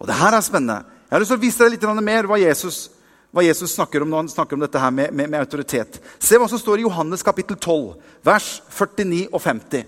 Og 0.00 0.08
det 0.08 0.18
her 0.18 0.36
er 0.36 0.44
spennende. 0.44 0.82
Jeg 1.06 1.14
har 1.14 1.22
lyst 1.22 1.32
til 1.34 1.38
å 1.38 1.44
vise 1.44 1.64
deg 1.64 1.76
litt 1.76 2.04
mer 2.04 2.28
hva 2.28 2.38
Jesus 2.40 2.86
hva 3.36 3.42
Jesus 3.44 3.74
snakker 3.76 4.00
om 4.00 4.08
når 4.08 4.22
han 4.22 4.30
snakker 4.32 4.56
om 4.56 4.62
dette 4.64 4.80
her 4.80 4.92
med, 4.94 5.12
med, 5.12 5.28
med 5.28 5.42
autoritet. 5.42 5.98
Se 6.16 6.38
hva 6.40 6.46
som 6.48 6.60
står 6.60 6.80
i 6.80 6.86
Johannes 6.86 7.24
kapittel 7.26 7.58
12, 7.58 7.90
vers 8.24 8.46
49 8.72 9.26
og 9.28 9.42
50. 9.44 9.82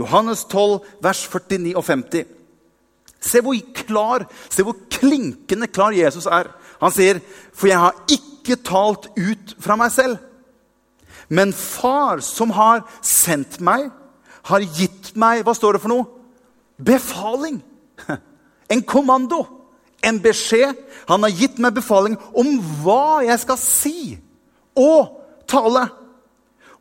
Johannes 0.00 0.44
12, 0.48 0.78
vers 1.04 1.20
49 1.28 1.74
og 1.76 1.84
50. 1.84 2.30
Se 3.24 3.42
hvor 3.44 3.60
klar, 3.76 4.24
se 4.48 4.64
hvor 4.64 4.78
klinkende 4.92 5.68
klar 5.68 5.92
Jesus 5.92 6.24
er. 6.24 6.48
Han 6.80 6.92
sier, 6.92 7.20
'For 7.52 7.68
jeg 7.68 7.78
har 7.78 7.94
ikke 8.08 8.56
talt 8.64 9.08
ut 9.16 9.54
fra 9.60 9.76
meg 9.76 9.92
selv.' 9.92 10.18
Men 11.28 11.52
Far, 11.52 12.20
som 12.20 12.50
har 12.54 12.84
sendt 13.02 13.60
meg, 13.64 13.90
har 14.44 14.60
gitt 14.76 15.14
meg 15.16 15.44
Hva 15.44 15.54
står 15.56 15.76
det 15.76 15.84
for 15.84 15.92
noe? 15.92 16.08
Befaling. 16.76 17.62
En 18.72 18.80
kommando 18.80 19.42
en 20.04 20.20
beskjed. 20.20 20.76
Han 21.08 21.24
har 21.24 21.34
gitt 21.34 21.60
meg 21.62 21.76
befaling 21.76 22.16
om 22.36 22.56
hva 22.82 23.24
jeg 23.26 23.40
skal 23.42 23.60
si 23.60 23.98
og 24.76 25.14
tale. 25.50 25.86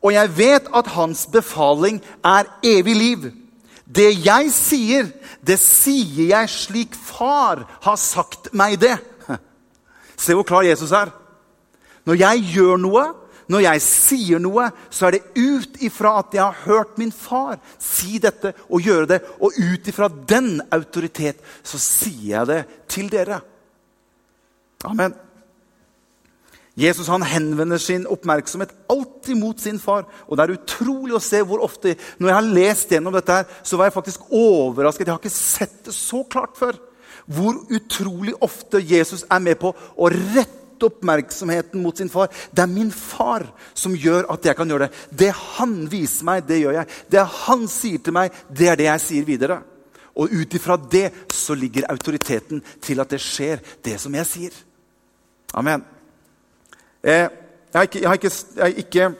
Og 0.04 0.12
jeg 0.16 0.34
vet 0.38 0.68
at 0.76 0.92
hans 0.98 1.26
befaling 1.32 2.02
er 2.26 2.50
evig 2.66 2.96
liv. 2.98 3.30
Det 3.84 4.10
jeg 4.26 4.52
sier, 4.56 5.10
det 5.46 5.60
sier 5.62 6.32
jeg 6.34 6.52
slik 6.52 6.96
far 6.96 7.64
har 7.84 8.00
sagt 8.00 8.52
meg 8.56 8.80
det. 8.82 8.96
Se 10.20 10.36
hvor 10.36 10.48
klar 10.48 10.66
Jesus 10.68 10.92
er. 10.96 11.12
Når 12.08 12.20
jeg 12.20 12.48
gjør 12.56 12.82
noe, 12.82 13.06
når 13.54 13.68
jeg 13.68 13.82
sier 13.86 14.42
noe, 14.42 14.70
så 14.90 15.08
er 15.08 15.18
det 15.18 15.26
ut 15.38 15.82
ifra 15.86 16.16
at 16.24 16.34
jeg 16.34 16.42
har 16.42 16.64
hørt 16.66 16.98
min 17.02 17.14
far 17.14 17.60
si 17.78 18.18
dette 18.22 18.56
og 18.66 18.82
gjøre 18.82 19.10
det. 19.14 19.20
Og 19.46 19.54
ut 19.54 19.90
ifra 19.92 20.10
den 20.10 20.56
autoritet 20.74 21.44
så 21.62 21.82
sier 21.82 22.40
jeg 22.40 22.50
det 22.50 22.64
til 22.90 23.12
dere. 23.14 23.44
Amen. 24.90 25.14
Jesus 26.74 27.08
han 27.12 27.22
henvender 27.30 27.78
sin 27.78 28.08
oppmerksomhet 28.10 28.72
alltid 28.90 29.38
mot 29.38 29.60
sin 29.62 29.78
far. 29.80 30.08
Og 30.26 30.38
det 30.38 30.48
er 30.48 30.56
utrolig 30.56 31.14
å 31.14 31.22
se 31.22 31.44
hvor 31.46 31.62
ofte 31.62 31.94
Når 32.18 32.30
jeg 32.30 32.38
har 32.40 32.50
lest 32.58 32.96
gjennom 32.96 33.14
dette, 33.14 33.44
her, 33.44 33.62
så 33.62 33.78
var 33.78 33.90
jeg 33.90 33.98
faktisk 34.00 34.26
overrasket. 34.34 35.06
Jeg 35.06 35.14
har 35.14 35.22
ikke 35.22 35.36
sett 35.36 35.78
det 35.86 35.94
så 35.94 36.24
klart 36.26 36.58
før. 36.58 36.82
Hvor 37.30 37.62
utrolig 37.70 38.34
ofte 38.42 38.82
Jesus 38.82 39.24
er 39.30 39.40
med 39.40 39.62
på 39.62 39.70
å 39.72 40.10
rette 40.10 40.63
oppmerksomheten 40.84 41.82
mot 41.84 41.98
sin 41.98 42.10
far. 42.10 42.32
Det 42.52 42.64
er 42.64 42.72
min 42.72 42.92
far 42.92 43.46
som 43.74 43.94
gjør 43.96 44.26
at 44.34 44.46
jeg 44.46 44.58
kan 44.58 44.70
gjøre 44.70 44.88
det. 44.88 45.04
Det 45.10 45.30
han 45.58 45.76
viser 45.92 46.26
meg, 46.26 46.48
det 46.48 46.64
gjør 46.64 46.80
jeg. 46.80 46.90
Det 47.12 47.28
han 47.46 47.68
sier 47.70 48.02
til 48.02 48.18
meg, 48.18 48.34
det 48.50 48.72
er 48.72 48.80
det 48.80 48.90
jeg 48.90 49.06
sier 49.06 49.28
videre. 49.28 49.62
Og 50.16 50.30
ut 50.34 50.54
ifra 50.54 50.78
det 50.78 51.10
så 51.34 51.56
ligger 51.58 51.90
autoriteten 51.90 52.62
til 52.82 53.02
at 53.02 53.10
det 53.10 53.22
skjer, 53.22 53.62
det 53.84 54.00
som 54.02 54.14
jeg 54.16 54.30
sier. 54.30 54.58
Amen. 55.54 55.84
Eh, 57.04 57.28
jeg, 57.28 57.80
har 57.80 57.88
ikke, 57.90 58.00
jeg, 58.00 58.10
har 58.10 58.14
ikke, 58.14 58.32
jeg, 58.56 58.62
har 58.62 58.68
ikke, 58.68 59.02
jeg, 59.02 59.16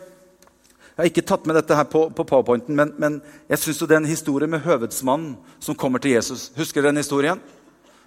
har 0.98 1.10
ikke, 1.10 1.26
tatt 1.26 1.46
med 1.50 1.58
dette 1.58 1.76
her 1.76 1.90
på, 1.90 2.06
på 2.16 2.24
powerpointen, 2.24 2.76
men, 2.78 2.94
men 3.02 3.20
jeg 3.50 3.60
syns 3.60 3.82
det 3.82 3.92
er 3.92 4.04
en 4.04 4.10
historie 4.10 4.48
med 4.48 4.62
høvedsmannen 4.66 5.36
som 5.60 5.76
kommer 5.76 6.00
til 6.00 6.14
Jesus. 6.14 6.52
Husker 6.58 6.82
dere 6.82 6.94
den 6.94 7.02
historien? 7.02 7.42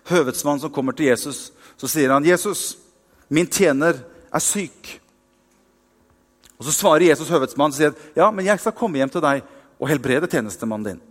Høvedsmannen 0.07 0.63
som 0.63 0.73
kommer 0.73 0.95
til 0.95 1.11
Jesus. 1.11 1.51
Så 1.77 1.91
sier 1.91 2.13
han, 2.15 2.25
'Jesus, 2.25 2.79
Min 3.29 3.49
tjener 3.51 3.99
er 4.33 4.43
syk. 4.43 5.01
Og 6.57 6.65
Så 6.65 6.73
svarer 6.73 7.09
Jesus 7.11 7.31
høvedsmannen 7.31 7.75
og 7.75 7.79
sier, 7.79 7.97
ja, 8.17 8.31
men 8.31 8.47
jeg 8.47 8.61
skal 8.61 8.75
komme 8.77 9.01
hjem 9.01 9.13
til 9.13 9.25
deg 9.25 9.43
og 9.77 9.91
helbrede 9.91 10.29
tjenestemannen 10.31 10.93
din. 10.93 11.03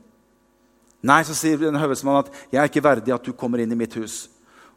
Nei, 1.06 1.22
så 1.28 1.36
sier 1.38 1.60
høvedsmannen 1.62 2.24
at 2.24 2.32
jeg 2.50 2.62
er 2.62 2.72
ikke 2.72 2.86
verdig 2.86 3.14
at 3.14 3.28
du 3.28 3.36
kommer 3.38 3.62
inn 3.62 3.72
i 3.72 3.78
mitt 3.78 3.94
hus. 4.00 4.26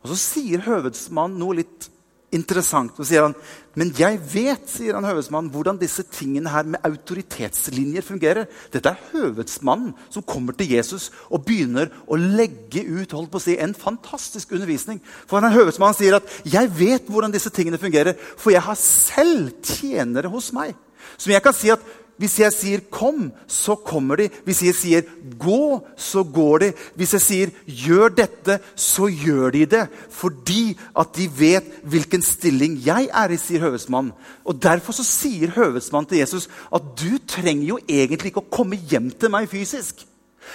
Og 0.02 0.12
Så 0.12 0.18
sier 0.21 0.62
høvedsmannen 0.66 1.38
noe 1.40 1.62
litt 1.62 1.88
interessant. 2.35 2.97
Så 2.97 3.06
sier 3.08 3.25
han, 3.25 3.35
men 3.78 3.92
jeg 3.97 4.18
vet 4.32 4.70
sier 4.70 4.97
han 4.97 5.06
høvedsmannen, 5.06 5.50
hvordan 5.54 5.78
disse 5.80 6.04
tingene 6.12 6.52
her 6.52 6.66
med 6.68 6.85
autoritetslinjer 6.87 8.04
fungerer. 8.04 8.49
Dette 8.73 8.92
er 8.92 9.04
høvedsmannen 9.12 9.94
som 10.12 10.26
kommer 10.26 10.56
til 10.58 10.75
Jesus 10.75 11.08
og 11.28 11.47
begynner 11.47 11.92
å 12.06 12.18
legge 12.18 12.85
ut 12.85 13.14
holdt 13.16 13.32
på 13.32 13.40
å 13.40 13.44
si, 13.47 13.56
en 13.58 13.76
fantastisk 13.76 14.52
undervisning. 14.56 15.00
For 15.26 15.38
han 15.38 15.49
er 15.49 15.56
høvedsmannen 15.56 15.99
sier 15.99 16.18
at 16.18 16.28
'jeg 16.44 16.73
vet 16.78 17.08
hvordan 17.08 17.32
disse 17.32 17.50
tingene 17.50 17.78
fungerer', 17.78 18.18
for 18.37 18.50
jeg 18.50 18.62
har 18.62 18.76
selv 18.76 19.52
tjenere 19.62 20.28
hos 20.28 20.52
meg. 20.52 20.75
Som 21.16 21.32
jeg 21.32 21.42
kan 21.42 21.52
si 21.52 21.70
at 21.70 21.80
Hvis 22.18 22.38
jeg 22.40 22.52
sier 22.52 22.80
'kom', 22.90 23.32
så 23.46 23.75
kommer 23.75 24.16
de. 24.16 24.28
Hvis 24.44 24.62
jeg 24.62 24.75
sier 24.75 25.02
'gå', 25.38 25.82
så 25.96 26.22
går 26.22 26.58
de. 26.58 26.72
Hvis 26.96 27.12
jeg 27.12 27.20
sier 27.20 27.50
'gjør 27.66 28.08
dette', 28.08 28.60
så 28.75 29.06
gjør 29.06 29.50
de 29.50 29.66
det. 29.66 29.88
Fordi 30.10 30.76
at 30.98 31.14
de 31.16 31.30
vet 31.38 31.64
hvilken 31.84 32.22
stilling 32.22 32.87
jeg 32.87 33.08
er 33.14 33.28
i, 33.30 33.37
sier 33.37 33.60
høvedsmannen. 33.60 34.12
Og 34.44 34.62
Derfor 34.62 34.92
så 34.92 35.04
sier 35.04 35.50
høvedsmannen 35.50 36.08
til 36.08 36.18
Jesus 36.18 36.48
at 36.75 36.82
du 36.98 37.18
trenger 37.26 37.66
jo 37.66 37.78
egentlig 37.88 38.26
ikke 38.26 38.42
å 38.42 38.50
komme 38.50 38.76
hjem 38.76 39.10
til 39.10 39.30
meg 39.30 39.48
fysisk. 39.48 40.04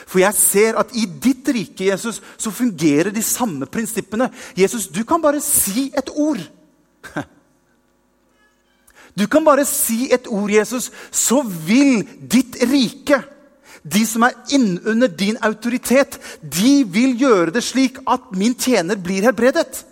For 0.08 0.20
jeg 0.20 0.34
ser 0.34 0.78
at 0.80 0.92
i 0.98 1.06
ditt 1.06 1.48
rike 1.48 1.86
Jesus, 1.86 2.22
så 2.38 2.52
fungerer 2.52 3.12
de 3.14 3.22
samme 3.22 3.66
prinsippene. 3.66 4.30
Jesus, 4.58 4.88
du 4.88 5.04
kan 5.04 5.22
bare 5.22 5.42
si 5.42 5.92
et 5.98 6.10
ord. 6.16 6.42
Du 9.14 9.28
kan 9.30 9.46
bare 9.46 9.66
si 9.70 10.08
et 10.14 10.28
ord, 10.28 10.50
Jesus, 10.50 10.90
så 11.12 11.44
vil 11.44 12.02
ditt 12.18 12.58
rike, 12.66 13.22
de 13.84 14.06
som 14.08 14.24
er 14.26 14.38
innunder 14.56 15.12
din 15.12 15.38
autoritet, 15.44 16.18
de 16.42 16.82
vil 16.88 17.18
gjøre 17.20 17.54
det 17.54 17.66
slik 17.66 18.00
at 18.08 18.32
min 18.38 18.56
tjener 18.56 18.98
blir 18.98 19.26
helbredet. 19.28 19.84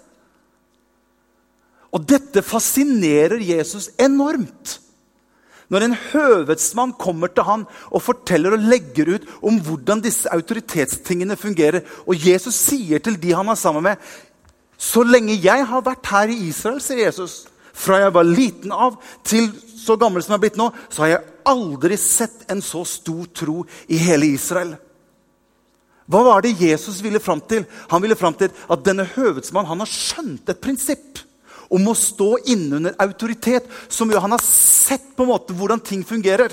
Og 1.92 2.06
dette 2.08 2.42
fascinerer 2.46 3.42
Jesus 3.44 3.90
enormt. 4.00 4.80
Når 5.72 5.86
en 5.86 5.96
høvedsmann 6.12 6.96
kommer 7.00 7.32
til 7.32 7.46
han 7.48 7.62
og 7.92 8.04
forteller 8.04 8.58
og 8.58 8.66
legger 8.74 9.14
ut 9.16 9.28
om 9.40 9.60
hvordan 9.64 10.02
disse 10.04 10.32
autoritetstingene 10.32 11.38
fungerer, 11.40 11.86
og 12.08 12.16
Jesus 12.20 12.58
sier 12.60 13.00
til 13.00 13.16
de 13.22 13.32
han 13.36 13.52
er 13.52 13.60
sammen 13.60 13.84
med 13.84 14.12
Så 14.82 15.04
lenge 15.06 15.38
jeg 15.38 15.66
har 15.68 15.84
vært 15.86 16.08
her 16.10 16.32
i 16.34 16.48
Israel, 16.50 16.80
sier 16.82 17.06
Jesus, 17.06 17.46
fra 17.82 18.00
jeg 18.04 18.14
var 18.14 18.30
liten 18.30 18.74
av 18.76 18.98
til 19.26 19.50
så 19.82 19.98
gammel 20.00 20.22
som 20.24 20.36
jeg 20.36 20.40
er 20.40 20.46
blitt 20.46 20.60
nå, 20.62 20.70
så 20.94 21.06
har 21.06 21.14
jeg 21.16 21.28
aldri 21.50 21.98
sett 21.98 22.46
en 22.54 22.62
så 22.64 22.84
stor 22.86 23.26
tro 23.34 23.64
i 23.90 23.98
hele 24.02 24.30
Israel. 24.36 24.76
Hva 26.12 26.22
var 26.26 26.44
det 26.44 26.58
Jesus 26.60 27.00
ville 27.04 27.22
fram 27.24 27.42
til? 27.48 27.66
Han 27.90 28.04
ville 28.04 28.18
fram 28.20 28.36
til 28.38 28.52
at 28.52 28.84
denne 28.86 29.08
høvedsmannen 29.16 29.84
har 29.84 29.90
skjønt 29.90 30.50
et 30.52 30.62
prinsipp 30.62 31.22
om 31.72 31.88
å 31.88 31.96
stå 31.96 32.34
innunder 32.52 32.98
autoritet, 33.00 33.70
som 33.88 34.12
gjør 34.12 34.26
han 34.26 34.36
har 34.36 34.44
sett 34.44 35.14
på 35.16 35.24
en 35.24 35.32
måte 35.32 35.56
hvordan 35.56 35.80
ting 35.80 36.04
fungerer. 36.04 36.52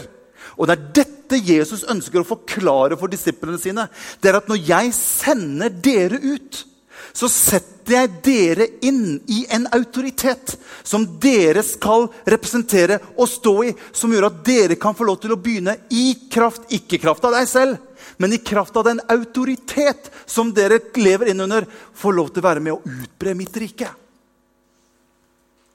Og 0.56 0.68
Det 0.68 0.76
er 0.76 0.86
dette 1.00 1.40
Jesus 1.42 1.84
ønsker 1.90 2.22
å 2.22 2.28
forklare 2.28 2.96
for 2.98 3.10
disiplene 3.10 3.58
sine. 3.60 3.88
Det 4.22 4.30
er 4.30 4.38
at 4.38 4.48
Når 4.48 4.62
jeg 4.68 4.94
sender 4.94 5.68
dere 5.68 6.18
ut, 6.22 6.64
så 7.12 7.28
setter 7.32 7.94
jeg 7.94 8.10
dere 8.24 8.66
inn 8.84 9.18
i 9.32 9.44
en 9.54 9.66
autoritet 9.74 10.56
som 10.86 11.06
dere 11.20 11.62
skal 11.66 12.08
representere 12.28 12.98
og 13.16 13.28
stå 13.30 13.54
i, 13.68 13.72
som 13.92 14.12
gjør 14.12 14.28
at 14.28 14.42
dere 14.46 14.78
kan 14.80 14.96
få 14.96 15.06
lov 15.08 15.20
til 15.22 15.34
å 15.34 15.40
begynne 15.40 15.76
i 15.94 16.10
kraft, 16.32 16.68
ikke 16.74 17.00
kraft 17.02 17.24
av 17.28 17.36
deg 17.38 17.48
selv, 17.50 17.78
men 18.18 18.34
i 18.34 18.42
kraft 18.42 18.76
av 18.76 18.86
den 18.88 19.00
autoritet 19.08 20.10
som 20.26 20.52
dere 20.54 20.80
lever 20.98 21.32
innunder, 21.32 21.66
få 21.94 22.12
lov 22.14 22.32
til 22.32 22.42
å 22.42 22.48
være 22.48 22.64
med 22.64 22.76
å 22.76 22.98
utbre 23.02 23.34
mitt 23.38 23.56
rike. 23.56 23.90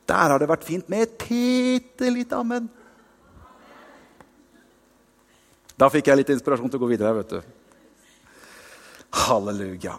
Der 0.10 0.32
har 0.34 0.40
det 0.40 0.50
vært 0.52 0.68
fint 0.68 0.90
med 0.92 1.06
et 1.06 1.20
bitte 1.24 2.10
lite 2.12 2.38
amen. 2.38 2.68
Da 5.80 5.90
fikk 5.90 6.12
jeg 6.12 6.20
litt 6.20 6.34
inspirasjon 6.36 6.70
til 6.70 6.80
å 6.80 6.84
gå 6.84 6.92
videre. 6.92 7.14
vet 7.18 7.30
du. 7.30 7.42
Halleluja. 9.24 9.98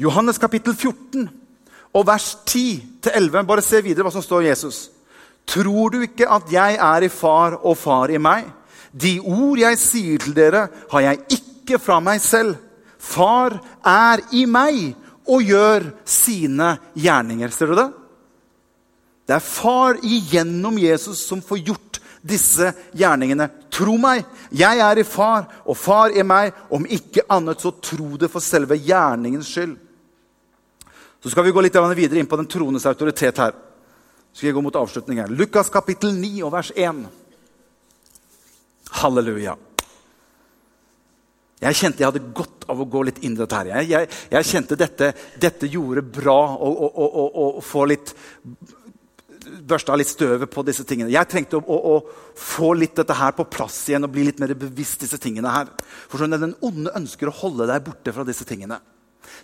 Johannes 0.00 0.40
kapittel 0.40 0.74
14 0.74 1.28
og 1.92 2.06
vers 2.08 2.32
10-11. 2.48 3.44
Bare 3.48 3.64
se 3.64 3.82
videre 3.84 4.06
hva 4.06 4.12
som 4.14 4.24
står 4.24 4.48
Jesus. 4.48 4.86
Tror 5.48 5.92
du 5.92 6.02
ikke 6.06 6.28
at 6.30 6.50
jeg 6.52 6.78
er 6.80 7.06
i 7.06 7.12
far 7.12 7.58
og 7.60 7.76
far 7.78 8.12
i 8.12 8.20
meg? 8.22 8.46
De 8.92 9.18
ord 9.20 9.58
jeg 9.60 9.80
sier 9.80 10.20
til 10.20 10.36
dere, 10.36 10.66
har 10.92 11.04
jeg 11.06 11.38
ikke 11.38 11.80
fra 11.80 11.98
meg 12.04 12.20
selv. 12.22 12.56
Far 12.98 13.56
er 13.84 14.22
i 14.36 14.44
meg 14.46 14.92
og 15.28 15.42
gjør 15.42 15.88
sine 16.08 16.76
gjerninger. 16.94 17.52
Ser 17.52 17.72
du 17.72 17.76
det? 17.78 17.88
Det 19.26 19.36
er 19.36 19.44
far 19.44 19.98
igjennom 20.02 20.78
Jesus 20.80 21.22
som 21.26 21.42
får 21.42 21.62
gjort 21.66 21.91
disse 22.22 22.70
gjerningene. 22.94 23.48
Tro 23.72 23.96
meg, 24.00 24.24
jeg 24.54 24.82
er 24.84 25.00
i 25.00 25.06
far, 25.06 25.48
og 25.66 25.76
far 25.78 26.14
i 26.14 26.24
meg. 26.26 26.52
Om 26.70 26.86
ikke 26.86 27.26
annet, 27.34 27.60
så 27.62 27.74
tro 27.82 28.14
det 28.20 28.30
for 28.32 28.44
selve 28.44 28.78
gjerningens 28.78 29.50
skyld. 29.50 29.74
Så 31.22 31.30
skal 31.30 31.46
vi 31.46 31.54
gå 31.54 31.62
litt 31.62 31.76
videre 31.96 32.18
inn 32.18 32.30
på 32.30 32.38
den 32.38 32.50
troendes 32.50 32.86
autoritet 32.86 33.38
her. 33.38 33.52
Så 34.32 34.40
skal 34.40 34.48
jeg 34.48 34.56
gå 34.56 34.64
mot 34.64 34.78
avslutning 34.78 35.20
her. 35.22 35.30
Lukas 35.30 35.70
kapittel 35.70 36.14
9 36.16 36.40
og 36.42 36.52
vers 36.54 36.72
1. 36.74 37.04
Halleluja. 39.02 39.54
Jeg 41.62 41.78
kjente 41.78 42.02
jeg 42.02 42.08
hadde 42.10 42.32
godt 42.34 42.64
av 42.72 42.80
å 42.82 42.88
gå 42.90 43.04
litt 43.06 43.20
inn 43.22 43.36
i 43.36 43.38
dette. 43.38 43.54
her. 43.54 43.70
Jeg, 43.70 43.90
jeg, 43.92 44.08
jeg 44.32 44.48
kjente 44.48 44.78
dette, 44.78 45.12
dette 45.38 45.70
gjorde 45.70 46.02
bra 46.02 46.38
å 46.58 47.62
få 47.62 47.84
litt 47.86 48.14
børsta 49.42 49.96
litt 49.98 50.10
støvet 50.10 50.50
på 50.52 50.64
disse 50.66 50.84
tingene. 50.88 51.12
Jeg 51.12 51.28
trengte 51.30 51.58
å, 51.58 51.62
å, 51.62 51.96
å, 51.96 52.32
få 52.38 52.72
litt 52.78 52.96
dette 52.98 53.16
her 53.18 53.34
på 53.36 53.46
plass 53.50 53.78
igjen 53.90 54.06
og 54.06 54.12
bli 54.14 54.26
litt 54.28 54.40
mer 54.42 54.54
bevisst 54.58 55.04
disse 55.04 55.20
tingene 55.20 55.52
her. 55.52 55.70
For 56.10 56.22
sånn, 56.22 56.34
Den 56.36 56.56
onde 56.64 56.94
ønsker 56.98 57.30
å 57.30 57.36
holde 57.42 57.68
deg 57.70 57.84
borte 57.86 58.14
fra 58.14 58.26
disse 58.28 58.46
tingene. 58.48 58.80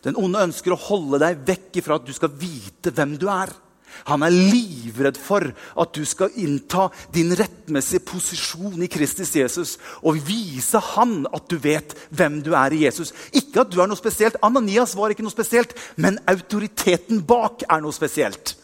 Den 0.04 0.18
onde 0.18 0.42
ønsker 0.48 0.74
å 0.74 0.82
holde 0.88 1.20
deg 1.22 1.40
vekk 1.48 1.80
ifra 1.80 1.98
at 1.98 2.06
du 2.06 2.14
skal 2.16 2.32
vite 2.34 2.92
hvem 2.94 3.16
du 3.20 3.28
er. 3.32 3.52
Han 4.08 4.22
er 4.22 4.34
livredd 4.34 5.16
for 5.20 5.44
at 5.48 5.94
du 5.96 6.04
skal 6.06 6.34
innta 6.38 6.88
din 7.14 7.32
rettmessige 7.37 8.04
posisjon 8.06 8.82
i 8.84 8.90
Kristus 8.90 9.32
Jesus 9.34 9.76
og 10.02 10.20
vise 10.28 10.80
han 10.92 11.22
at 11.32 11.48
du 11.50 11.56
vet 11.62 11.96
hvem 12.12 12.40
du 12.44 12.52
er 12.56 12.76
i 12.76 12.84
Jesus. 12.84 13.14
Ikke 13.32 13.64
at 13.64 13.72
du 13.72 13.80
er 13.80 13.90
noe 13.90 13.98
spesielt. 13.98 14.38
Ananias 14.44 14.94
var 14.98 15.12
ikke 15.12 15.24
noe 15.26 15.34
spesielt, 15.34 15.74
men 15.96 16.20
autoriteten 16.30 17.24
bak 17.26 17.64
er 17.66 17.82
noe 17.82 17.96
spesielt. 17.96 18.54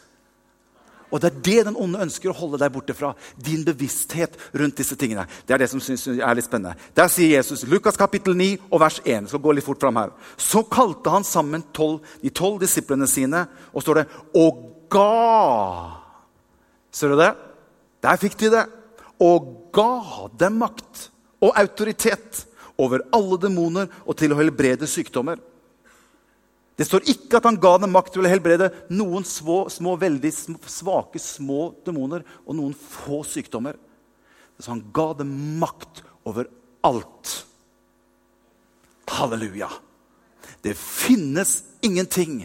Og 1.14 1.20
det 1.22 1.28
er 1.30 1.42
det 1.46 1.60
den 1.68 1.76
onde 1.78 2.00
ønsker 2.02 2.32
å 2.32 2.34
holde 2.34 2.58
deg 2.58 2.72
borte 2.74 2.94
fra. 2.98 3.12
Din 3.38 3.62
bevissthet 3.62 4.34
rundt 4.58 4.80
disse 4.80 4.96
tingene. 4.98 5.28
Det 5.46 5.54
er 5.54 5.62
det 5.62 5.68
som 5.70 5.82
synes 5.82 6.08
er 6.10 6.34
litt 6.34 6.48
spennende. 6.48 6.74
Der 6.98 7.06
sier 7.12 7.36
Jesus, 7.36 7.62
Lukas 7.70 7.98
kapittel 8.00 8.34
9 8.34 8.48
og 8.66 8.80
vers 8.82 8.98
1. 9.04 9.28
skal 9.30 9.42
gå 9.44 9.54
litt 9.54 9.66
fort 9.66 9.78
fram 9.84 10.00
her. 10.00 10.10
Så 10.34 10.64
kalte 10.66 11.14
han 11.14 11.26
sammen 11.26 11.62
12, 11.70 12.00
de 12.24 12.34
tolv 12.34 12.58
disiplene 12.64 13.06
sine, 13.06 13.44
og 13.70 13.86
står 13.86 14.02
det 14.02 14.06
og 14.42 14.64
ga. 14.90 16.02
Ser 16.90 17.14
du 17.14 17.20
det? 17.22 17.30
Der 18.02 18.18
fikk 18.18 18.34
de 18.42 18.50
det. 18.56 18.66
Og 19.22 19.70
ga 19.74 20.26
dem 20.42 20.58
makt 20.64 21.08
og 21.44 21.54
autoritet 21.54 22.42
over 22.74 23.06
alle 23.14 23.38
demoner 23.38 23.86
og 24.02 24.18
til 24.18 24.34
å 24.34 24.40
helbrede 24.42 24.90
sykdommer. 24.90 25.38
Det 26.74 26.86
står 26.88 27.06
ikke 27.10 27.38
at 27.38 27.46
han 27.46 27.58
ga 27.62 27.76
dem 27.78 27.92
makt 27.94 28.16
til 28.16 28.24
å 28.24 28.30
helbrede 28.30 28.70
noen 28.90 29.26
små, 29.26 29.64
små, 29.70 29.94
veldig 30.00 30.32
svake 30.34 31.20
små 31.22 31.68
demoner 31.86 32.24
og 32.42 32.56
noen 32.58 32.74
få 32.74 33.22
sykdommer. 33.28 33.78
Så 34.58 34.72
han 34.72 34.82
ga 34.94 35.12
dem 35.20 35.30
makt 35.60 36.02
over 36.26 36.48
alt. 36.86 37.34
Halleluja. 39.14 39.70
Det 40.64 40.74
finnes 40.78 41.60
ingenting 41.84 42.42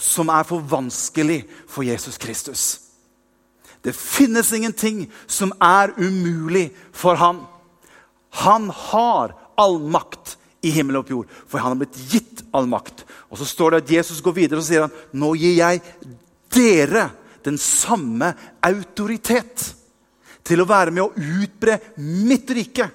som 0.00 0.28
er 0.32 0.44
for 0.48 0.64
vanskelig 0.64 1.42
for 1.68 1.86
Jesus 1.86 2.18
Kristus. 2.20 2.64
Det 3.80 3.94
finnes 3.96 4.52
ingenting 4.52 5.06
som 5.26 5.52
er 5.56 5.94
umulig 5.96 6.68
for 6.92 7.16
ham. 7.16 7.46
Han 8.44 8.68
har 8.70 9.32
all 9.56 9.78
makt 9.80 10.36
i 10.60 10.72
himmel 10.74 11.00
og 11.00 11.06
på 11.06 11.14
jord, 11.14 11.30
for 11.48 11.62
han 11.62 11.72
har 11.72 11.80
blitt 11.80 12.00
gitt 12.12 12.42
all 12.52 12.68
makt. 12.68 13.06
Og 13.30 13.38
så 13.38 13.46
står 13.46 13.76
det 13.76 13.82
at 13.84 13.92
Jesus 13.98 14.22
går 14.24 14.36
videre 14.36 14.60
og 14.60 14.66
sier 14.66 14.86
han, 14.86 14.94
nå 15.14 15.32
gir 15.38 15.54
jeg 15.60 15.82
dere 16.50 17.08
den 17.46 17.58
samme 17.62 18.32
autoritet 18.66 19.70
til 20.46 20.62
å 20.62 20.68
være 20.68 20.92
med 20.94 21.04
å 21.04 21.28
utbre 21.40 21.78
mitt 22.02 22.50
rike. 22.56 22.88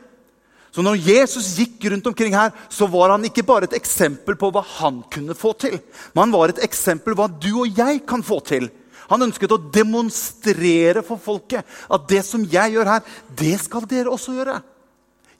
Så 0.76 0.84
når 0.84 1.00
Jesus 1.00 1.54
gikk 1.56 1.86
rundt 1.88 2.08
omkring 2.10 2.34
her, 2.36 2.52
så 2.67 2.88
var 2.91 3.13
han 3.13 3.24
ikke 3.24 3.45
bare 3.48 3.69
et 3.69 3.78
eksempel 3.78 4.36
på 4.36 4.50
hva 4.52 4.60
han 4.76 5.00
kunne 5.12 5.38
få 5.38 5.54
til, 5.56 5.78
men 6.12 6.26
han 6.26 6.34
var 6.36 6.52
et 6.52 6.60
eksempel 6.65 7.15
på 7.15 7.21
hva 7.21 7.30
du 7.32 7.54
og 7.62 7.80
jeg 7.80 8.02
kan 8.08 8.26
få 8.26 8.41
til. 8.43 8.67
Han 9.08 9.24
ønsket 9.24 9.54
å 9.54 9.62
demonstrere 9.71 11.04
for 11.06 11.21
folket 11.21 11.63
at 11.63 12.08
det 12.10 12.24
som 12.28 12.43
jeg 12.52 12.74
gjør 12.76 12.91
her, 12.91 13.06
det 13.38 13.54
skal 13.62 13.88
dere 13.88 14.12
også 14.12 14.36
gjøre. 14.36 14.58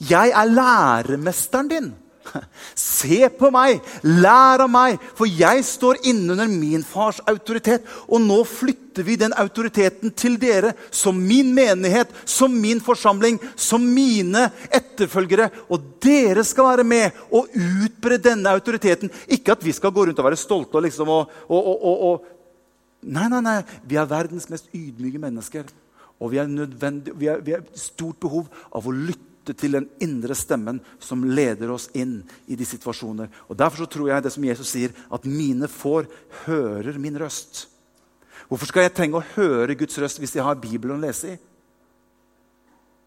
Jeg 0.05 0.31
er 0.31 0.51
læremesteren 0.53 1.71
din. 1.71 1.91
Se 2.75 3.29
på 3.38 3.51
meg, 3.53 3.83
lær 4.03 4.65
av 4.65 4.71
meg, 4.71 4.99
for 5.17 5.29
jeg 5.29 5.63
står 5.65 6.01
innunder 6.09 6.49
min 6.51 6.83
fars 6.85 7.21
autoritet. 7.29 7.85
Og 8.09 8.21
nå 8.23 8.41
flytter 8.47 9.05
vi 9.05 9.17
den 9.19 9.35
autoriteten 9.38 10.13
til 10.15 10.38
dere 10.41 10.73
som 10.93 11.17
min 11.19 11.53
menighet, 11.55 12.11
som 12.25 12.53
min 12.53 12.81
forsamling, 12.83 13.39
som 13.55 13.83
mine 13.83 14.47
etterfølgere. 14.69 15.49
Og 15.69 15.89
dere 16.03 16.45
skal 16.47 16.71
være 16.71 16.88
med 16.88 17.25
og 17.29 17.51
utbre 17.53 18.19
denne 18.21 18.53
autoriteten. 18.55 19.11
Ikke 19.27 19.55
at 19.55 19.65
vi 19.65 19.75
skal 19.75 19.93
gå 19.95 20.07
rundt 20.07 20.21
og 20.21 20.29
være 20.29 20.39
stolte 20.39 20.79
og 20.79 20.88
liksom 20.88 21.11
og, 21.11 21.35
og, 21.49 21.75
og, 21.75 22.07
og 22.11 22.31
Nei, 23.05 23.27
nei, 23.29 23.38
nei. 23.43 23.59
Vi 23.85 23.99
er 24.01 24.07
verdens 24.09 24.47
mest 24.49 24.71
ydmyke 24.73 25.19
mennesker. 25.21 25.67
Og 26.23 26.31
vi 26.31 26.39
har, 26.39 27.63
stort 27.77 28.17
behov 28.23 28.47
av 28.73 28.88
å 28.88 28.93
lytte 28.95 29.24
til 29.53 29.77
den 29.77 29.86
indre 30.01 30.36
stemmen 30.38 30.79
som 30.99 31.23
leder 31.27 31.69
oss 31.75 31.89
inn 31.93 32.17
i 32.47 32.58
de 32.58 32.65
situasjoner. 32.65 33.29
Og 33.49 33.58
Derfor 33.60 33.84
så 33.84 33.89
tror 33.91 34.10
jeg 34.10 34.25
det 34.25 34.34
som 34.34 34.47
Jesus 34.47 34.71
sier, 34.73 34.95
at 35.13 35.27
mine 35.29 35.69
får 35.69 36.10
hører 36.45 36.97
min 36.97 37.19
røst. 37.21 37.67
Hvorfor 38.49 38.69
skal 38.69 38.86
jeg 38.86 38.95
trenge 38.97 39.19
å 39.19 39.27
høre 39.36 39.77
Guds 39.77 39.97
røst 40.01 40.21
hvis 40.21 40.36
jeg 40.38 40.45
har 40.45 40.58
Bibelen 40.62 40.97
å 40.97 41.05
lese 41.05 41.36
i? 41.36 41.38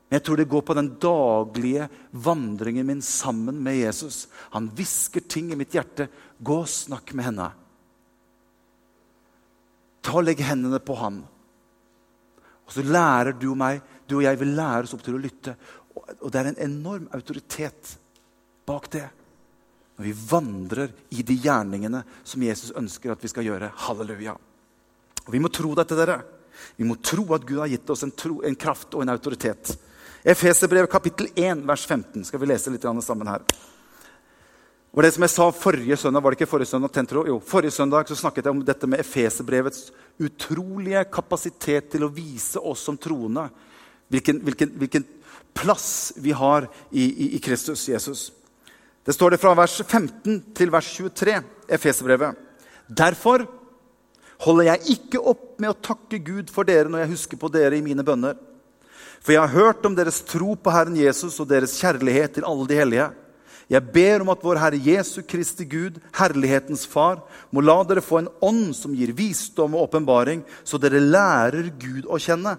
Jeg 0.09 0.25
tror 0.25 0.41
det 0.41 0.49
går 0.49 0.63
på 0.65 0.75
den 0.77 0.95
daglige 1.01 1.89
vandringen 2.25 2.87
min 2.89 3.03
sammen 3.05 3.59
med 3.63 3.77
Jesus. 3.77 4.25
Han 4.55 4.71
hvisker 4.73 5.27
ting 5.29 5.51
i 5.53 5.59
mitt 5.59 5.75
hjerte. 5.77 6.09
Gå 6.41 6.63
og 6.63 6.71
snakk 6.73 7.13
med 7.13 7.29
henne. 7.29 7.49
Ta 10.01 10.17
og 10.17 10.25
Legg 10.25 10.41
hendene 10.41 10.81
på 10.81 10.97
ham. 10.97 11.21
Og 12.69 12.73
så 12.73 12.85
lærer 12.85 13.37
du 13.37 13.51
og 13.51 13.61
meg, 13.61 13.83
du 14.09 14.19
og 14.19 14.25
jeg 14.25 14.41
vil 14.41 14.55
lære 14.57 14.89
oss 14.89 14.95
opp 14.97 15.05
til 15.05 15.19
å 15.19 15.21
lytte. 15.21 15.55
Og 16.21 16.31
det 16.33 16.41
er 16.41 16.51
en 16.51 16.63
enorm 16.69 17.09
autoritet 17.17 17.97
bak 18.69 18.91
det. 18.93 19.07
Når 19.99 20.07
vi 20.07 20.17
vandrer 20.31 20.93
i 21.11 21.25
de 21.27 21.35
gjerningene 21.43 22.05
som 22.23 22.43
Jesus 22.43 22.75
ønsker 22.79 23.13
at 23.13 23.25
vi 23.25 23.31
skal 23.33 23.47
gjøre. 23.49 23.73
Halleluja. 23.87 24.37
Og 25.27 25.33
Vi 25.33 25.41
må 25.43 25.51
tro 25.53 25.75
dette, 25.75 25.97
dere. 25.99 26.21
Vi 26.77 26.87
må 26.87 26.97
tro 27.03 27.25
at 27.35 27.47
Gud 27.47 27.61
har 27.63 27.71
gitt 27.71 27.91
oss 27.91 28.05
en, 28.07 28.15
tro, 28.15 28.41
en 28.47 28.57
kraft 28.59 28.95
og 28.95 29.03
en 29.03 29.13
autoritet. 29.13 29.75
Efeserbrev 30.23 30.87
kapittel 30.91 31.29
1, 31.35 31.65
vers 31.67 31.87
15 31.87 32.25
skal 32.27 32.41
vi 32.43 32.49
lese 32.51 32.73
litt 32.75 32.87
sammen 33.05 33.31
her. 33.31 33.45
Og 34.93 35.05
det 35.05 35.13
som 35.15 35.23
jeg 35.23 35.31
sa 35.31 35.47
forrige 35.53 35.97
søndag, 36.01 36.23
var 36.25 36.33
det 36.33 36.41
ikke 36.41 36.51
forrige 36.51 36.71
søndag, 36.73 36.93
tentro? 36.93 37.23
Jo, 37.29 37.37
forrige 37.45 37.77
søndag 37.77 38.09
så 38.09 38.17
snakket 38.17 38.49
jeg 38.49 38.57
om 38.57 38.63
dette 38.65 38.89
med 38.89 39.03
Efeserbrevets 39.03 39.91
utrolige 40.19 41.05
kapasitet 41.13 41.91
til 41.93 42.07
å 42.07 42.11
vise 42.11 42.59
oss 42.59 42.83
som 42.89 42.97
troende 42.99 43.45
hvilken, 44.13 44.41
hvilken, 44.45 44.73
hvilken 44.81 45.07
plass 45.57 46.13
vi 46.17 46.33
har 46.33 46.69
i, 46.91 47.05
i, 47.05 47.29
i, 47.37 47.39
Kristus 47.39 47.89
Jesus. 47.89 48.33
Det 49.05 49.15
står 49.17 49.35
det 49.35 49.41
fra 49.43 49.55
vers 49.57 49.81
15 49.85 50.43
til 50.57 50.73
vers 50.73 50.91
23, 50.97 51.39
Efeserbrevet. 51.69 52.37
Derfor 52.89 53.47
holder 54.45 54.71
jeg 54.71 54.99
ikke 54.99 55.23
opp 55.23 55.57
med 55.61 55.73
å 55.73 55.81
takke 55.83 56.21
Gud 56.23 56.53
for 56.53 56.69
dere 56.69 56.91
når 56.91 57.05
jeg 57.05 57.15
husker 57.15 57.41
på 57.41 57.51
dere 57.53 57.79
i 57.79 57.85
mine 57.85 58.05
bønner. 58.07 58.37
For 59.19 59.35
jeg 59.35 59.43
har 59.43 59.57
hørt 59.57 59.87
om 59.87 59.97
deres 59.99 60.21
tro 60.23 60.55
på 60.55 60.73
Herren 60.73 60.97
Jesus 60.97 61.41
og 61.43 61.49
deres 61.51 61.75
kjærlighet 61.81 62.37
til 62.37 62.47
alle 62.47 62.69
de 62.71 62.79
hellige. 62.79 63.09
Jeg 63.69 63.85
ber 63.93 64.23
om 64.25 64.31
at 64.33 64.45
vår 64.45 64.61
Herre 64.63 64.79
Jesu 64.81 65.19
Kristi 65.29 65.67
Gud, 65.69 65.99
herlighetens 66.17 66.87
Far, 66.89 67.21
må 67.53 67.61
la 67.61 67.77
dere 67.85 68.05
få 68.05 68.23
en 68.23 68.31
ånd 68.41 68.71
som 68.77 68.95
gir 68.97 69.13
visdom 69.17 69.75
og 69.77 69.89
åpenbaring, 69.89 70.41
så 70.65 70.81
dere 70.81 71.03
lærer 71.03 71.69
Gud 71.77 72.09
å 72.09 72.21
kjenne. 72.23 72.55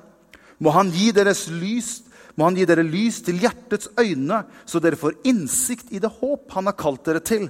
Må 0.60 0.74
Han 0.76 0.92
gi 0.92 1.12
deres 1.16 1.48
lys 1.52 2.00
må 2.40 2.48
han 2.48 2.56
gi 2.56 2.64
dere 2.70 2.86
lys 2.88 3.18
til 3.26 3.42
hjertets 3.44 3.90
øyne, 4.00 4.46
så 4.64 4.80
dere 4.80 4.96
får 5.00 5.18
innsikt 5.28 5.90
i 5.92 6.00
det 6.00 6.12
håp 6.22 6.54
han 6.56 6.70
har 6.70 6.78
kalt 6.80 7.04
dere 7.04 7.20
til. 7.20 7.50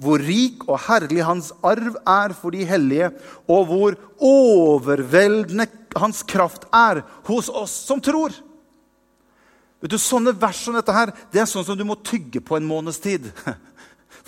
Hvor 0.00 0.22
rik 0.24 0.64
og 0.64 0.80
herlig 0.86 1.26
hans 1.28 1.50
arv 1.60 1.98
er 2.08 2.32
for 2.36 2.56
de 2.56 2.64
hellige, 2.64 3.10
og 3.44 3.66
hvor 3.68 3.98
overveldende 4.16 5.66
hans 5.92 6.22
kraft 6.24 6.64
er 6.72 7.02
hos 7.28 7.50
oss 7.52 7.74
som 7.84 8.00
tror. 8.00 8.32
Vet 9.80 9.92
du, 9.92 9.98
Sånne 10.00 10.32
vers 10.36 10.64
som 10.64 10.76
dette 10.76 10.94
her, 10.94 11.12
det 11.32 11.42
er 11.42 11.48
sånn 11.48 11.66
som 11.66 11.76
du 11.76 11.84
må 11.88 11.98
tygge 12.00 12.40
på 12.40 12.56
en 12.56 12.68
måneds 12.68 13.00
tid. 13.00 13.28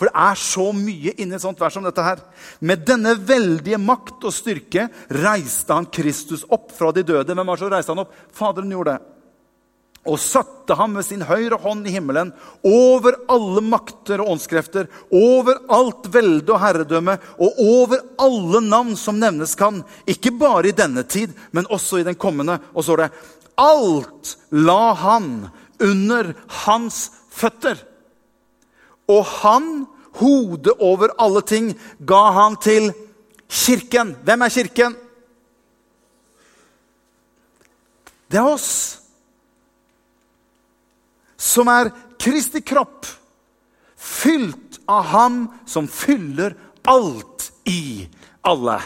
For 0.03 0.11
det 0.11 0.19
er 0.19 0.38
så 0.43 0.65
mye 0.75 1.12
inni 1.23 1.37
et 1.37 1.43
sånt 1.45 1.61
vers 1.62 1.77
som 1.79 1.85
dette 1.87 2.03
her. 2.03 2.19
Med 2.59 2.81
denne 2.83 3.12
veldige 3.15 3.79
makt 3.79 4.25
og 4.27 4.33
styrke 4.35 4.88
reiste 5.15 5.77
han 5.77 5.87
Kristus 5.95 6.43
opp 6.51 6.73
fra 6.75 6.88
de 6.91 7.05
døde. 7.07 7.31
Hvem 7.31 7.47
var 7.47 7.55
det 7.55 7.62
som 7.62 7.71
reiste 7.71 7.95
han 7.95 8.03
opp? 8.03 8.17
Faderen 8.35 8.73
gjorde 8.75 8.97
det. 8.97 9.05
Og 10.11 10.19
satte 10.19 10.75
ham 10.75 10.97
med 10.97 11.07
sin 11.07 11.23
høyre 11.23 11.61
hånd 11.62 11.87
i 11.87 11.93
himmelen 11.95 12.33
over 12.67 13.21
alle 13.31 13.62
makter 13.62 14.25
og 14.25 14.33
åndskrefter, 14.33 14.88
over 15.15 15.61
alt 15.71 16.11
velde 16.11 16.51
og 16.51 16.59
herredømme 16.65 17.15
og 17.38 17.62
over 17.62 18.03
alle 18.27 18.65
navn 18.67 18.99
som 18.99 19.23
nevnes 19.23 19.55
kan. 19.55 19.85
Ikke 20.11 20.35
bare 20.35 20.73
i 20.73 20.75
denne 20.83 21.07
tid, 21.07 21.31
men 21.55 21.71
også 21.71 22.03
i 22.03 22.09
den 22.11 22.19
kommende. 22.19 22.59
Og 22.75 22.83
så 22.83 22.99
er 22.99 23.05
det 23.05 23.12
Alt 23.62 24.35
la 24.51 24.97
han 24.99 25.31
under 25.79 26.35
hans 26.67 27.05
føtter. 27.31 27.79
Og 29.11 29.25
han, 29.43 29.87
hodet 30.18 30.75
over 30.79 31.14
alle 31.18 31.42
ting, 31.46 31.72
ga 31.98 32.22
han 32.37 32.57
til 32.62 32.90
kirken. 33.48 34.14
Hvem 34.25 34.42
er 34.42 34.55
kirken? 34.55 34.96
Det 38.33 38.40
er 38.40 38.48
oss. 38.48 38.70
Som 41.37 41.68
er 41.68 41.90
Kristi 42.22 42.62
kropp, 42.62 43.07
fylt 43.98 44.79
av 44.87 45.09
Ham 45.11 45.38
som 45.66 45.88
fyller 45.90 46.55
alt 46.87 47.48
i 47.68 48.07
alle. 48.46 48.79